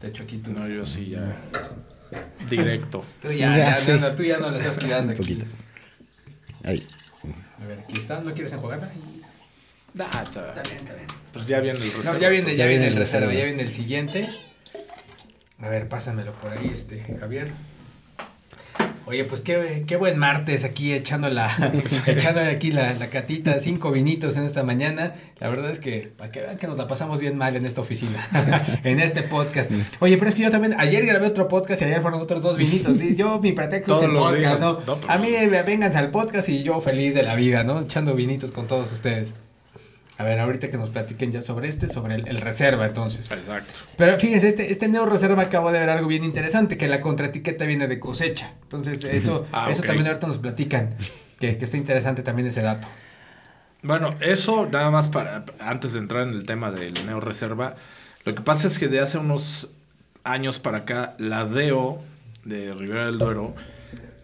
[0.01, 0.53] Te echo aquí tú.
[0.53, 1.37] No, yo sí ya
[2.51, 3.05] directo.
[3.23, 3.93] Tú ya, Ya, ya, sí.
[4.01, 5.35] no, tú ya no le estás tirando Un aquí.
[5.35, 5.47] poquito.
[6.65, 6.87] Ahí.
[7.61, 8.21] A ver, aquí está.
[8.21, 8.91] ¿No quieres enjuagarla?
[9.99, 11.07] Ah, está- Está bien, está bien.
[11.33, 12.19] Pues ya viene el No, reserva.
[12.19, 13.41] ya viene, ya, Ya viene viene el el reserva, reserva.
[13.41, 14.29] ya viene el siguiente.
[15.61, 17.53] A ver, pásamelo por ahí, este, Javier.
[19.09, 21.73] Oye, pues qué, qué buen martes aquí echando la,
[22.07, 25.15] echando aquí la, la catita, cinco vinitos en esta mañana.
[25.39, 27.81] La verdad es que, para que vean que nos la pasamos bien mal en esta
[27.83, 28.27] oficina,
[28.85, 29.71] en este podcast.
[30.01, 32.57] Oye, pero es que yo también, ayer grabé otro podcast y ayer fueron otros dos
[32.57, 32.95] vinitos.
[33.17, 34.61] Yo, mi pretexto es el podcast, días.
[34.61, 34.73] ¿no?
[34.87, 37.83] No, pero- A mí, eh, vénganse al podcast y yo feliz de la vida, ¿no?
[37.83, 39.35] Echando vinitos con todos ustedes.
[40.19, 43.31] A ver, ahorita que nos platiquen ya sobre este, sobre el, el reserva, entonces.
[43.31, 43.75] Exacto.
[43.97, 47.67] Pero fíjense, este, este Neo Reserva acabo de ver algo bien interesante, que la contraetiqueta
[47.67, 48.53] viene de cosecha.
[48.62, 50.95] Entonces, eso, Ah, eso también ahorita nos platican,
[51.39, 52.89] que, que está interesante también ese dato.
[53.83, 57.77] Bueno, eso nada más para antes de entrar en el tema del Neo Reserva,
[58.25, 59.69] lo que pasa es que de hace unos
[60.25, 62.01] años para acá, la DEO
[62.45, 63.55] de Ribera del Duero,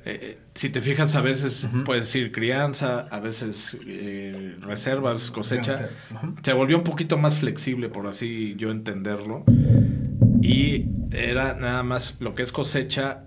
[0.05, 6.35] eh, si te fijas, a veces puedes decir crianza, a veces eh, reservas, cosecha, Ujú.
[6.43, 9.45] se volvió un poquito más flexible, por así yo entenderlo,
[10.43, 13.25] y era nada más lo que es cosecha,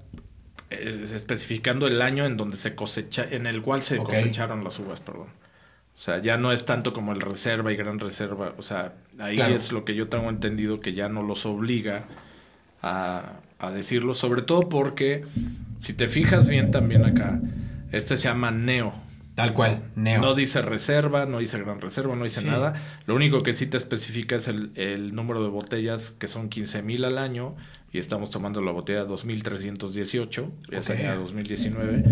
[0.69, 4.09] eh, especificando el año en donde se cosecha, en el cual se Ok.
[4.09, 5.27] cosecharon las uvas, perdón.
[5.95, 8.53] O sea, ya no es tanto como el reserva y gran reserva.
[8.57, 9.55] O sea, ahí Claro.
[9.55, 12.03] es lo que yo tengo entendido que ya no los obliga
[12.81, 13.39] a,
[13.69, 14.13] a decirlo.
[14.13, 15.23] Sobre todo porque,
[15.79, 17.39] si te fijas bien también acá,
[17.91, 18.93] este se llama Neo.
[19.35, 20.21] Tal cual, Neo.
[20.21, 22.47] No dice reserva, no dice gran reserva, no dice Sí.
[22.47, 22.73] nada.
[23.05, 26.81] Lo único que sí te especifica es el, el número de botellas, que son 15
[26.83, 27.53] mil al año,
[27.91, 30.83] y estamos tomando la botella 2318, ya Ok.
[30.85, 32.03] sería 2019.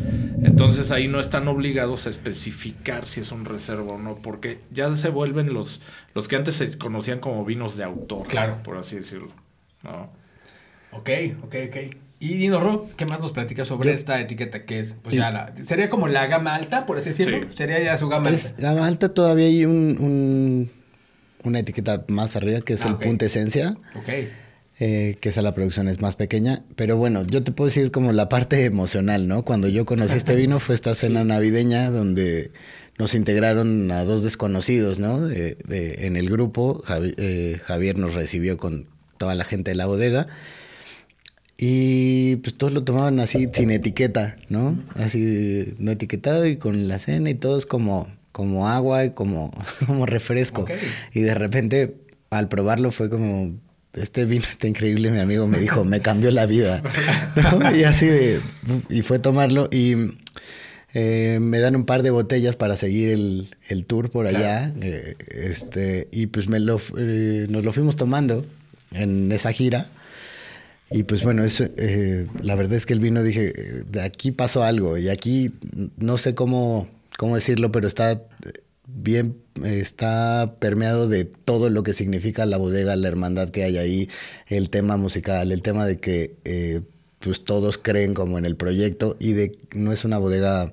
[0.44, 4.94] Entonces ahí no están obligados a especificar si es un reserva o no, porque ya
[4.96, 5.80] se vuelven los,
[6.14, 8.58] los que antes se conocían como vinos de autor, Claro.
[8.64, 9.30] por así decirlo.
[9.84, 10.10] ¿no?
[10.96, 11.10] Ok,
[11.44, 11.78] ok, ok.
[12.20, 14.96] Y Dino Ro, ¿qué más nos platica sobre Yo- esta etiqueta que es?
[15.04, 15.20] Pues Sí.
[15.20, 17.48] ya la, sería como la gama alta, por así decirlo.
[17.50, 17.58] Sí.
[17.58, 18.62] Sería ya su gama Es alta.
[18.62, 20.72] gama alta todavía hay un, un-
[21.44, 23.04] una etiqueta más arriba que es Ah, el ok.
[23.04, 24.10] Punta Esencia, Ok.
[24.80, 26.64] eh, que esa la producción es más pequeña.
[26.78, 29.44] Pero bueno, yo te puedo decir como la parte emocional, ¿no?
[29.44, 32.52] Cuando yo conocí este vino fue esta cena navideña donde
[32.98, 35.28] nos integraron a dos desconocidos, ¿no?
[35.28, 38.88] De- de- en el grupo, Javi- eh, Javier nos recibió con
[39.18, 40.28] toda la gente de la bodega.
[41.66, 44.78] Y pues todos lo tomaban así sin etiqueta, ¿no?
[44.96, 49.50] Así no etiquetado y con la cena y todos como, como agua y como,
[49.88, 50.66] como refresco.
[51.14, 51.96] Y de repente
[52.32, 53.54] al probarlo fue como,
[53.94, 56.84] este vino está increíble, mi amigo me dijo, me cambió la vida.
[57.38, 57.74] ¿no?
[57.74, 58.42] Y así de,
[58.90, 60.18] y fue tomarlo y
[60.94, 64.74] eh, me dan un par de botellas para seguir el, el tour por allá.
[64.82, 68.46] eh, este, y pues me lo, eh, nos lo fuimos tomando
[68.92, 69.88] en esa gira.
[70.94, 74.32] Y pues bueno, eso, eh, la verdad es que el vino dije, eh, de aquí
[74.32, 75.52] pasó algo y aquí
[75.98, 76.88] no sé cómo,
[77.18, 78.22] cómo decirlo, pero está
[78.88, 84.10] bien, está permeado de todo lo que significa la bodega, la hermandad que hay ahí,
[84.48, 86.82] el tema musical, el tema de que eh,
[87.20, 90.72] pues todos creen como en el proyecto y de no es una bodega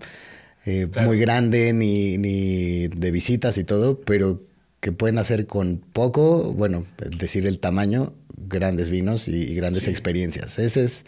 [0.67, 1.09] eh, Claro.
[1.09, 4.43] muy grande ni, ni de visitas y todo, pero
[4.81, 8.13] que pueden hacer con poco, bueno, es decir, el tamaño,
[8.49, 10.59] grandes vinos y, y grandes experiencias.
[10.59, 11.05] Esa es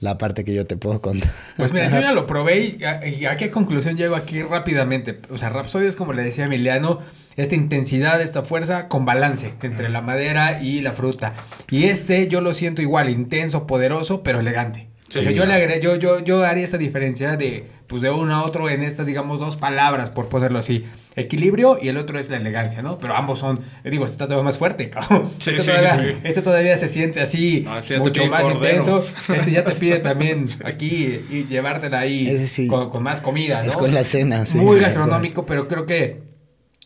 [0.00, 1.30] la parte que yo te puedo contar.
[1.56, 5.20] Pues mira, yo ya lo probé y a, y a qué conclusión llego aquí rápidamente.
[5.30, 7.00] O sea, Rapsodia es como le decía Emiliano,
[7.36, 11.34] esta intensidad, esta fuerza con balance entre la madera y la fruta.
[11.70, 14.87] Y este yo lo siento igual, intenso, poderoso, pero elegante.
[15.08, 18.10] Sí, o sea, yo, le agregué, yo, yo, yo haría esa diferencia de, pues de
[18.10, 20.84] uno a otro en estas, digamos, dos palabras, por ponerlo así.
[21.16, 22.98] Equilibrio y el otro es la elegancia, ¿no?
[22.98, 25.30] Pero ambos son, eh, digo, este está todavía más fuerte, cabrón.
[25.38, 26.18] Sí, este, sí, todavía, sí.
[26.24, 28.78] este todavía se siente así, No, este mucho más cordero.
[28.80, 29.06] intenso.
[29.34, 33.68] Este ya te pide también aquí y llevártela ahí con, con más comida, ¿no?
[33.68, 34.58] Es con la cena, sí.
[34.58, 36.28] Muy sí, gastronómico, pero creo que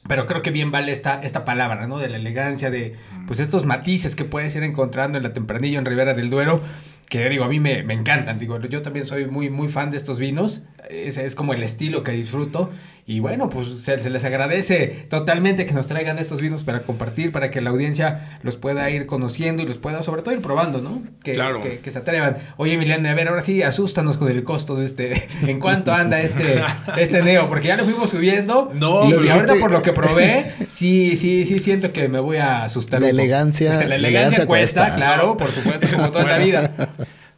[0.09, 1.99] pero creo que bien vale esta, esta palabra, ¿no?
[1.99, 2.97] De la elegancia, de
[3.27, 6.61] pues estos matices que puedes ir encontrando en la Tempranillo, en Ribera del Duero,
[7.09, 8.39] que digo, a mí me, me encantan.
[8.39, 10.63] Digo, yo también soy muy, muy fan de estos vinos.
[10.89, 12.71] Ese es como el estilo que disfruto.
[13.05, 17.33] Y bueno, pues se, se les agradece totalmente que nos traigan estos vinos para compartir,
[17.33, 20.81] para que la audiencia los pueda ir conociendo y los pueda sobre todo ir probando,
[20.81, 21.03] ¿no?
[21.25, 21.61] Que, Claro.
[21.63, 22.37] que, que se atrevan.
[22.59, 25.27] Oye, Emiliano, a ver, ahora sí, asústanos con el costo de este.
[25.51, 26.63] ¿En cuánto anda este,
[26.97, 27.49] este Neo?
[27.49, 28.71] Porque ya lo fuimos subiendo.
[28.73, 32.21] No, y, y ahorita dijiste- por lo que probé, sí, sí, sí siento que me
[32.21, 33.01] voy a asustar.
[33.01, 34.97] La elegancia- la elegancia elegancia cuesta, cuesta.
[34.97, 36.73] claro, por supuesto, como toda la vida.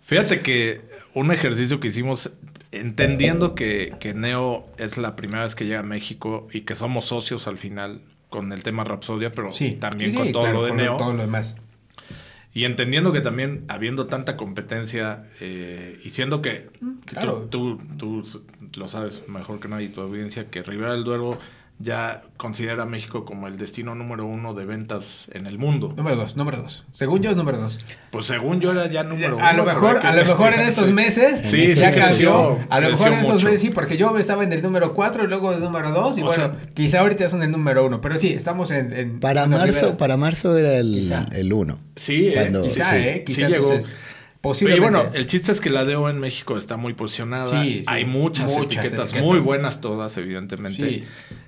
[0.03, 0.83] Fíjate que
[1.15, 2.31] un ejercicio que hicimos,
[2.81, 7.07] entendiendo que, que Neo es la primera vez que llega a México y que somos
[7.07, 10.67] socios al final con el tema Rapsodia, pero Sí, también sí, con todo claro, lo
[10.67, 10.97] de Neo.
[10.97, 11.57] Todo lo demás.
[12.53, 16.69] Y entendiendo que también, habiendo tanta competencia, eh, y siendo que
[17.05, 17.49] claro.
[17.51, 18.23] tú, tú,
[18.71, 21.39] tú lo sabes mejor que nadie, tu audiencia, que Ribera del Duero
[21.81, 25.93] ya considera a México como el destino número uno de ventas en el mundo.
[25.97, 26.85] Número dos, número dos.
[26.95, 27.79] Según yo es número dos.
[28.11, 29.45] Pues según yo era ya número uno.
[29.45, 30.93] a lo mejor, a lo mejor en estos sí.
[30.93, 32.05] meses Sí, ya sí, cambió.
[32.07, 33.45] creció, a lo mejor en estos mucho.
[33.47, 36.23] meses sí, porque yo estaba en el número 4 y luego el número 2 y
[36.23, 38.93] O bueno, sea- quizá ahorita son el número 1, pero sí, estamos en...
[38.93, 39.97] en- Para marzo, primera.
[39.97, 41.27] para marzo era el, Quizá.
[41.33, 41.77] el 1.
[41.97, 43.25] Sí, eh, Cuando- Quizá, sí, ¿eh?
[43.27, 43.69] sí Quizá llegó.
[44.61, 47.63] Y bueno, el chiste es que la DO en México está muy posicionada.
[47.63, 47.85] Sí, sí.
[47.87, 49.23] Hay muchas, Muchas etiquetas, etiquetas.
[49.23, 50.89] muy buenas todas, evidentemente.
[50.89, 51.05] Sí.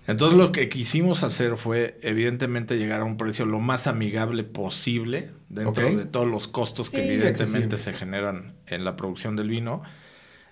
[0.07, 5.31] Entonces lo que quisimos hacer fue, evidentemente, llegar a un precio lo más amigable posible
[5.49, 9.83] dentro de todos los costos que evidentemente se generan en la producción del vino.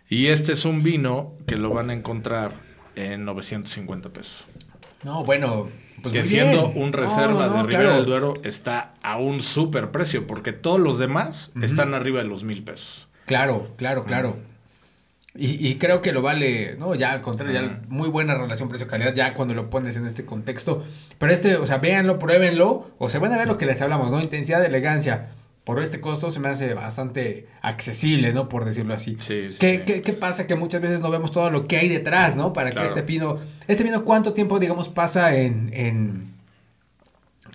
[0.09, 2.53] Y este es un vino que lo van a encontrar
[2.97, 4.45] en 950 pesos.
[5.05, 5.69] No, bueno,
[6.03, 6.83] pues que siendo bien.
[6.85, 7.95] un reserva no, de claro.
[7.95, 12.43] del Duero está a un super precio, porque todos los demás están arriba de los
[12.43, 13.09] mil pesos.
[13.27, 14.37] Claro, claro, claro.
[15.37, 16.95] Y, y creo que lo vale, ¿no?
[16.95, 20.85] Ya al contrario, ya muy buena relación precio-calidad ya cuando lo pones en este contexto.
[21.19, 24.13] Pero este, o sea, véanlo, pruébenlo, o se van a ver lo que les hablamos,
[24.13, 24.21] ¿no?
[24.21, 25.31] Intensidad elegancia.
[25.65, 28.51] Por este costo se me hace bastante accesible, ¿no?
[28.51, 29.17] Por decirlo así.
[29.21, 29.83] Sí, sí, ¿Qué, sí.
[29.87, 30.47] qué- qué pasa?
[30.47, 32.53] Que muchas veces no vemos todo lo que hay detrás, ¿no?
[32.53, 32.87] Para Claro.
[32.87, 33.39] que este vino...
[33.67, 35.71] Este vino, ¿cuánto tiempo, digamos, pasa en...
[35.73, 36.35] en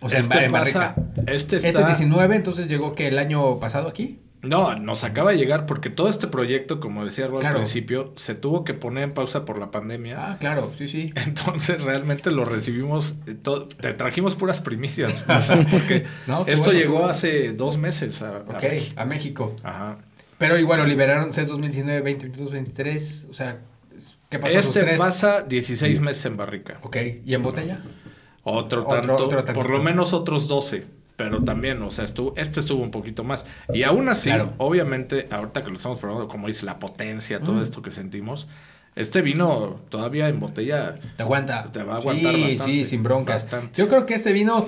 [0.02, 0.96] o sea, en este en pasa, barrica?
[1.32, 1.68] este está...
[1.70, 4.18] Este es 19, entonces llegó que el año pasado aquí.
[4.42, 7.58] No, nos acaba de llegar porque todo este proyecto, como decía Ro Claro.
[7.58, 10.32] al principio, se tuvo que poner en pausa por la pandemia.
[10.32, 11.12] Ah, claro, sí, sí.
[11.16, 13.36] Entonces realmente lo recibimos, eh,
[13.82, 17.10] te trajimos puras primicias, o sea, porque No, esto bueno, llegó bueno.
[17.10, 18.94] hace dos meses a, México.
[19.02, 19.56] a México.
[19.64, 19.98] Ajá.
[20.38, 23.28] Pero igual lo liberaron, ¿es 2019, 20, 22, 23?
[23.30, 23.60] O sea,
[24.30, 24.58] ¿qué pasó?
[24.58, 26.78] Este pasa 16 meses en barrica.
[26.84, 27.82] Ok, ¿y en botella?
[28.44, 30.86] Otro Otro- tanto, otro por lo menos otros 12.
[31.20, 33.44] Pero también, o sea, estuvo, este estuvo un poquito más.
[33.74, 34.54] Y aún así, Claro.
[34.58, 37.64] obviamente, ahorita que lo estamos probando, como dice, la potencia, todo Mm.
[37.64, 38.48] esto que sentimos,
[39.02, 41.70] este vino todavía en botella Te aguanta.
[41.72, 43.44] Te va a aguantar sí, bastante, Sí, sin broncas.
[43.44, 43.80] bastante.
[43.82, 44.68] Yo creo que este vino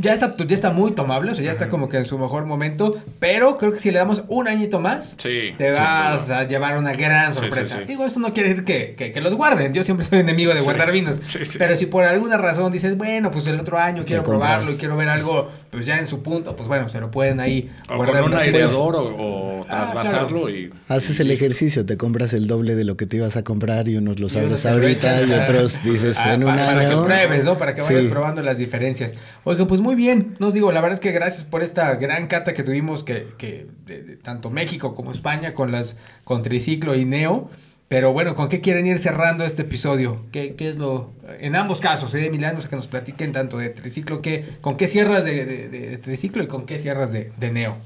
[0.00, 2.44] ya está, ya está muy tomable, o sea, ya está como que en su mejor
[2.46, 2.94] momento.
[3.18, 6.38] Pero creo que si le damos un añito más, Sí, te vas duda.
[6.40, 7.78] a llevar una gran Sí, sí, sorpresa.
[7.78, 7.84] sí.
[7.86, 9.72] Digo, eso no quiere decir que, que- que los guarden.
[9.74, 10.64] Yo siempre soy enemigo de Sí.
[10.64, 11.18] guardar vinos.
[11.22, 11.58] Sí, sí.
[11.58, 14.96] Pero si por alguna razón dices, bueno, pues el otro año quiero probarlo y quiero
[14.96, 18.22] ver algo, pues ya en su punto, pues bueno, se lo pueden ahí O guardar
[18.22, 20.70] con un aireador o, o Ah, trasvasarlo y...
[20.88, 23.96] Haces el ejercicio, te compras el doble de lo que te ibas a comprar y
[23.96, 26.78] unos los abres ahorita y otros dices Ah, en un para, año.
[26.78, 27.58] Para que pruebes, ¿no?
[27.58, 28.08] Para que vayas Sí.
[28.08, 29.14] probando las diferencias.
[29.44, 30.34] Oigan, pues muy bien.
[30.38, 33.66] Nos digo, la verdad es que gracias por esta gran cata que tuvimos que, que
[33.86, 37.50] de- de tanto México como España con las con Triciclo y Neo.
[37.88, 40.26] Pero bueno, ¿con qué quieren ir cerrando este episodio?
[40.30, 41.10] ¿Qué, qué es lo...?
[41.40, 42.26] En ambos casos, ¿eh?
[42.26, 45.96] Emiliano, que nos platiquen tanto de Triciclo, que, ¿con qué cierras de, de- de- de
[45.96, 47.78] Triciclo y con qué cierras de, de Neo?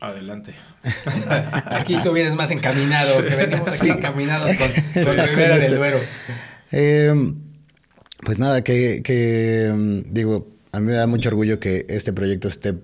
[0.00, 0.54] Adelante.
[1.66, 5.74] Aquí tú vienes más encaminado, que venimos aquí encaminados con, Ribera del.
[5.74, 5.98] Duero.
[6.70, 7.12] Eh,
[8.24, 12.46] pues nada, que, que, mm, digo, a mí me da mucho orgullo que este proyecto
[12.46, 12.74] esté,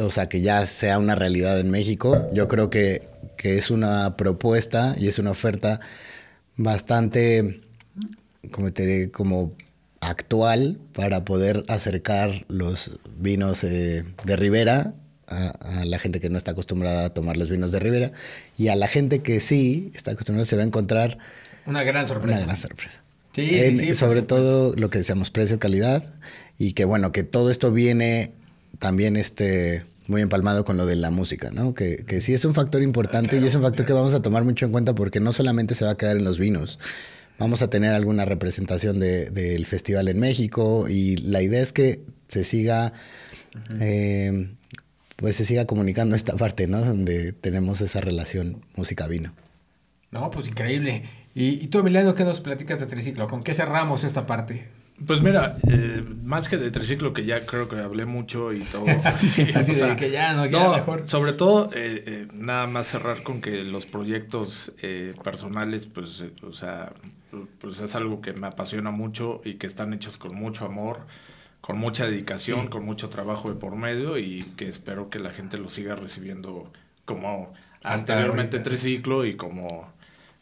[0.00, 2.28] o sea, que ya sea una realidad en México.
[2.32, 5.80] Yo creo que, que es una propuesta y es una oferta
[6.56, 7.60] bastante,
[8.50, 9.52] como te diré, como
[10.00, 14.94] actual para poder acercar los vinos eh, de Ribera
[15.28, 18.12] a, la gente que no está acostumbrada a tomar los vinos de Ribera.
[18.56, 21.18] Y a la gente que sí está acostumbrada se va a encontrar
[21.66, 22.38] una gran sorpresa.
[22.38, 23.02] Una gran sorpresa.
[23.34, 23.94] Sí, sí, sí.
[23.94, 26.12] Sobre todo lo que decíamos, precio-calidad.
[26.58, 28.32] Y que bueno, que todo esto viene
[28.78, 31.74] también este muy empalmado con lo de la música, ¿no?
[31.74, 34.42] Que, que sí es un factor importante y es un factor que vamos a tomar
[34.42, 36.78] mucho en cuenta porque no solamente se va a quedar en los vinos.
[37.38, 42.42] Vamos a tener alguna representación del festival en México y la idea es que se
[42.42, 42.92] siga,
[43.78, 44.56] eh,
[45.18, 46.80] pues se siga comunicando esta parte, ¿no?
[46.80, 49.34] Donde tenemos esa relación música-vino.
[50.12, 51.02] No, pues increíble.
[51.34, 53.28] ¿Y, y tú, Emiliano, qué nos platicas de Triciclo?
[53.28, 54.68] ¿Con qué cerramos esta parte?
[55.06, 58.84] Pues mira, eh, más que de triciclo, que ya creo que hablé mucho y todo.
[59.54, 61.06] Así de que ya no, queda mejor.
[61.06, 64.72] Sobre todo, eh, eh, nada más cerrar con que los proyectos
[65.22, 66.92] personales, pues, o sea,
[67.60, 71.06] pues es algo que me apasiona mucho y que están hechos con mucho amor,
[71.60, 75.58] con mucha dedicación, con mucho trabajo de por medio y que espero que la gente
[75.58, 76.72] lo siga recibiendo
[77.04, 77.52] como
[77.82, 79.92] anteriormente triciclo y como,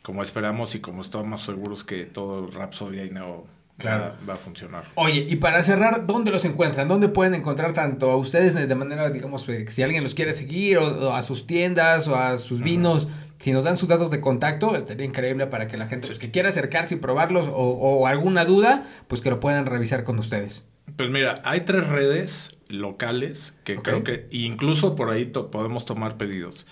[0.02, 3.46] como esperamos y como estamos seguros que todo Rapsodia y Neo
[3.78, 4.14] Claro.
[4.26, 4.84] Va, a funcionar.
[4.94, 6.88] Oye, y para cerrar, ¿dónde los encuentran?
[6.88, 10.78] ¿Dónde pueden encontrar tanto a ustedes de manera, digamos, eh, si alguien los quiere seguir,
[10.78, 13.06] o, a sus tiendas, o a sus vinos?
[13.38, 16.30] Si nos dan sus datos de contacto, estaría increíble para que la gente pues, que
[16.30, 20.66] quiera acercarse y probarlos, o, alguna duda, pues que lo puedan revisar con ustedes.
[20.94, 26.66] Pues mira, hay tres redes locales que creo que incluso por ahí podemos tomar pedidos.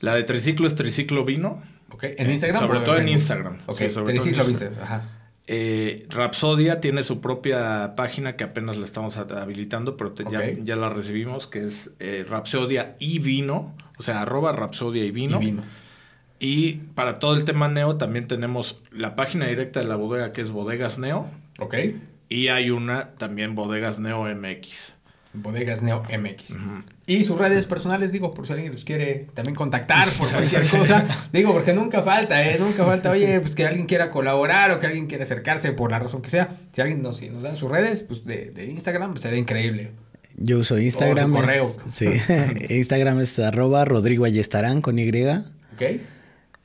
[0.00, 1.62] La de Triciclo es Triciclo Vino.
[2.02, 2.66] ¿En Instagram?
[2.66, 3.58] Sobre todo en Instagram.
[3.66, 4.60] Ok, Triciclo Vino.
[4.82, 5.16] Ajá.
[5.48, 10.12] Eh, Rapsodia tiene su propia página que apenas la estamos habilitando, pero
[10.64, 15.40] ya, la recibimos, que es eh, Rapsodia y Vino, o sea, arroba Rapsodia y vino.
[16.40, 20.40] y para todo el tema Neo también tenemos la página directa de la bodega que
[20.40, 21.28] es Bodegas Neo.
[21.60, 21.76] Ok.
[22.28, 24.94] Y hay una también Bodegas Neo MX.
[25.32, 26.56] Bodegas Neo MX.
[27.06, 31.06] Y sus redes personales, digo, por si alguien los quiere también contactar por cualquier cosa.
[31.32, 32.56] digo, porque nunca falta, ¿eh?
[32.58, 35.98] Nunca falta, oye, pues que alguien quiera colaborar o que alguien quiera acercarse por la
[35.98, 36.56] razón que sea.
[36.72, 39.92] Si alguien nos, si nos da sus redes, pues de, Instagram, pues sería increíble.
[40.36, 41.32] Yo uso Instagram.
[41.32, 41.76] O correo.
[41.88, 42.08] sí.
[42.68, 45.08] Instagram es arroba Rodrigo Ayestarán con Y.
[45.08, 46.00] Ok.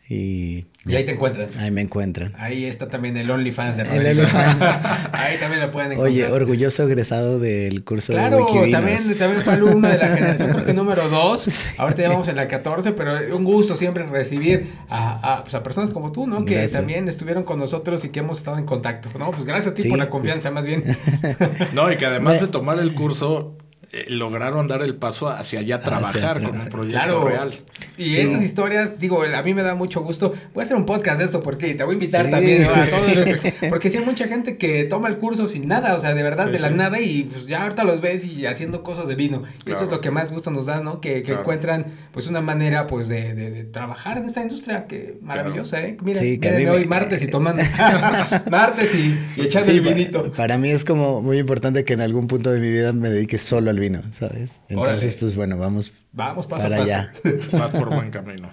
[0.09, 1.47] Y y ahí te encuentran.
[1.59, 2.33] Ahí me encuentran.
[2.37, 4.09] Ahí está también el OnlyFans de Rodrigo.
[4.09, 4.61] El OnlyFans.
[5.11, 6.11] ahí también lo pueden encontrar.
[6.11, 8.51] Oye, orgulloso egresado del curso de Wikivinos.
[8.51, 11.49] Claro, también, también fue alumno de la generación, creo que número 2.
[11.77, 15.61] Ahorita ya vamos en la 14, pero un gusto siempre recibir a, a, pues a
[15.61, 16.45] personas como tú, ¿no?
[16.45, 19.29] Que también estuvieron con nosotros y que hemos estado en contacto, ¿no?
[19.29, 20.83] Pues gracias a ti por la confianza, más bien.
[21.73, 23.55] no, y que además de tomar el curso,
[23.93, 27.59] eh, lograron dar el paso hacia allá trabajar con un proyecto real.
[27.97, 30.33] Y esas historias, digo, a mí me da mucho gusto.
[30.53, 33.23] Voy a hacer un podcast de esto porque te voy a invitar también a todos.
[33.69, 36.47] Porque sí hay mucha gente que toma el curso sin nada, o sea, de verdad,
[36.47, 39.43] de la nada y pues ya ahorita los ves y haciendo cosas de vino.
[39.65, 41.01] Y eso es lo que más gusto nos da, ¿no?
[41.01, 45.97] Que, encuentran pues una manera pues de, de, trabajar en esta industria que maravillosa, ¿eh?
[46.01, 47.61] Mira, que hoy martes y tomando
[48.51, 50.31] martes y, y echando el vinito.
[50.31, 53.37] Para mí es como muy importante que en algún punto de mi vida me dedique
[53.37, 54.59] solo al vino, ¿sabes?
[54.69, 57.13] Entonces, pues bueno, vamos, vamos paso para allá.
[57.51, 58.49] Vas por buen camino.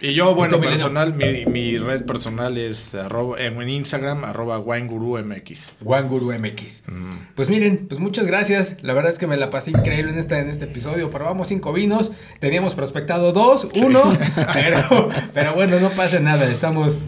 [0.00, 5.72] Y yo, bueno, personal, mi, mi, red personal es arroba, en Instagram, arroba WineGuruMX.
[5.80, 6.82] WineGuruMX.
[6.88, 7.14] Mm.
[7.34, 8.76] Pues miren, pues muchas gracias.
[8.82, 11.10] La verdad es que me la pasé increíble en este, en este episodio.
[11.10, 14.12] Probamos cinco vinos, teníamos prospectado dos, uno,
[14.52, 16.50] pero, pero bueno, no pasa nada.
[16.50, 16.98] Estamos,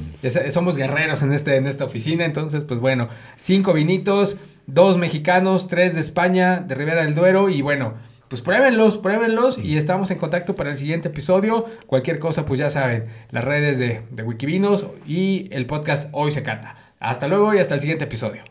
[0.50, 2.24] somos guerreros en, este, en esta oficina.
[2.24, 7.62] Entonces, pues bueno, cinco vinitos dos mexicanos, tres de España, de Ribera del Duero y
[7.62, 7.94] bueno,
[8.28, 11.66] pues pruébenlos, pruébenlos y estamos en contacto para el siguiente episodio.
[11.86, 16.42] Cualquier cosa, pues ya saben, las redes de, de Wikivinos y el podcast Hoy se
[16.42, 16.76] cata.
[16.98, 18.42] Hasta luego y hasta el siguiente episodio.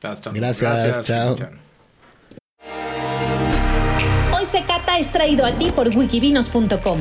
[0.00, 1.34] Gracias, chao.
[4.32, 7.00] Hoy se cata es traído a ti por wikivinos.com,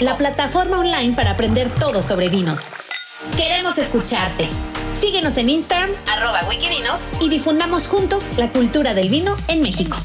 [0.00, 2.74] la plataforma online para aprender todo sobre vinos.
[3.36, 4.48] Queremos escucharte.
[5.00, 9.96] Síguenos en Instagram, arroba Wikivinos, y difundamos juntos la cultura del vino en México.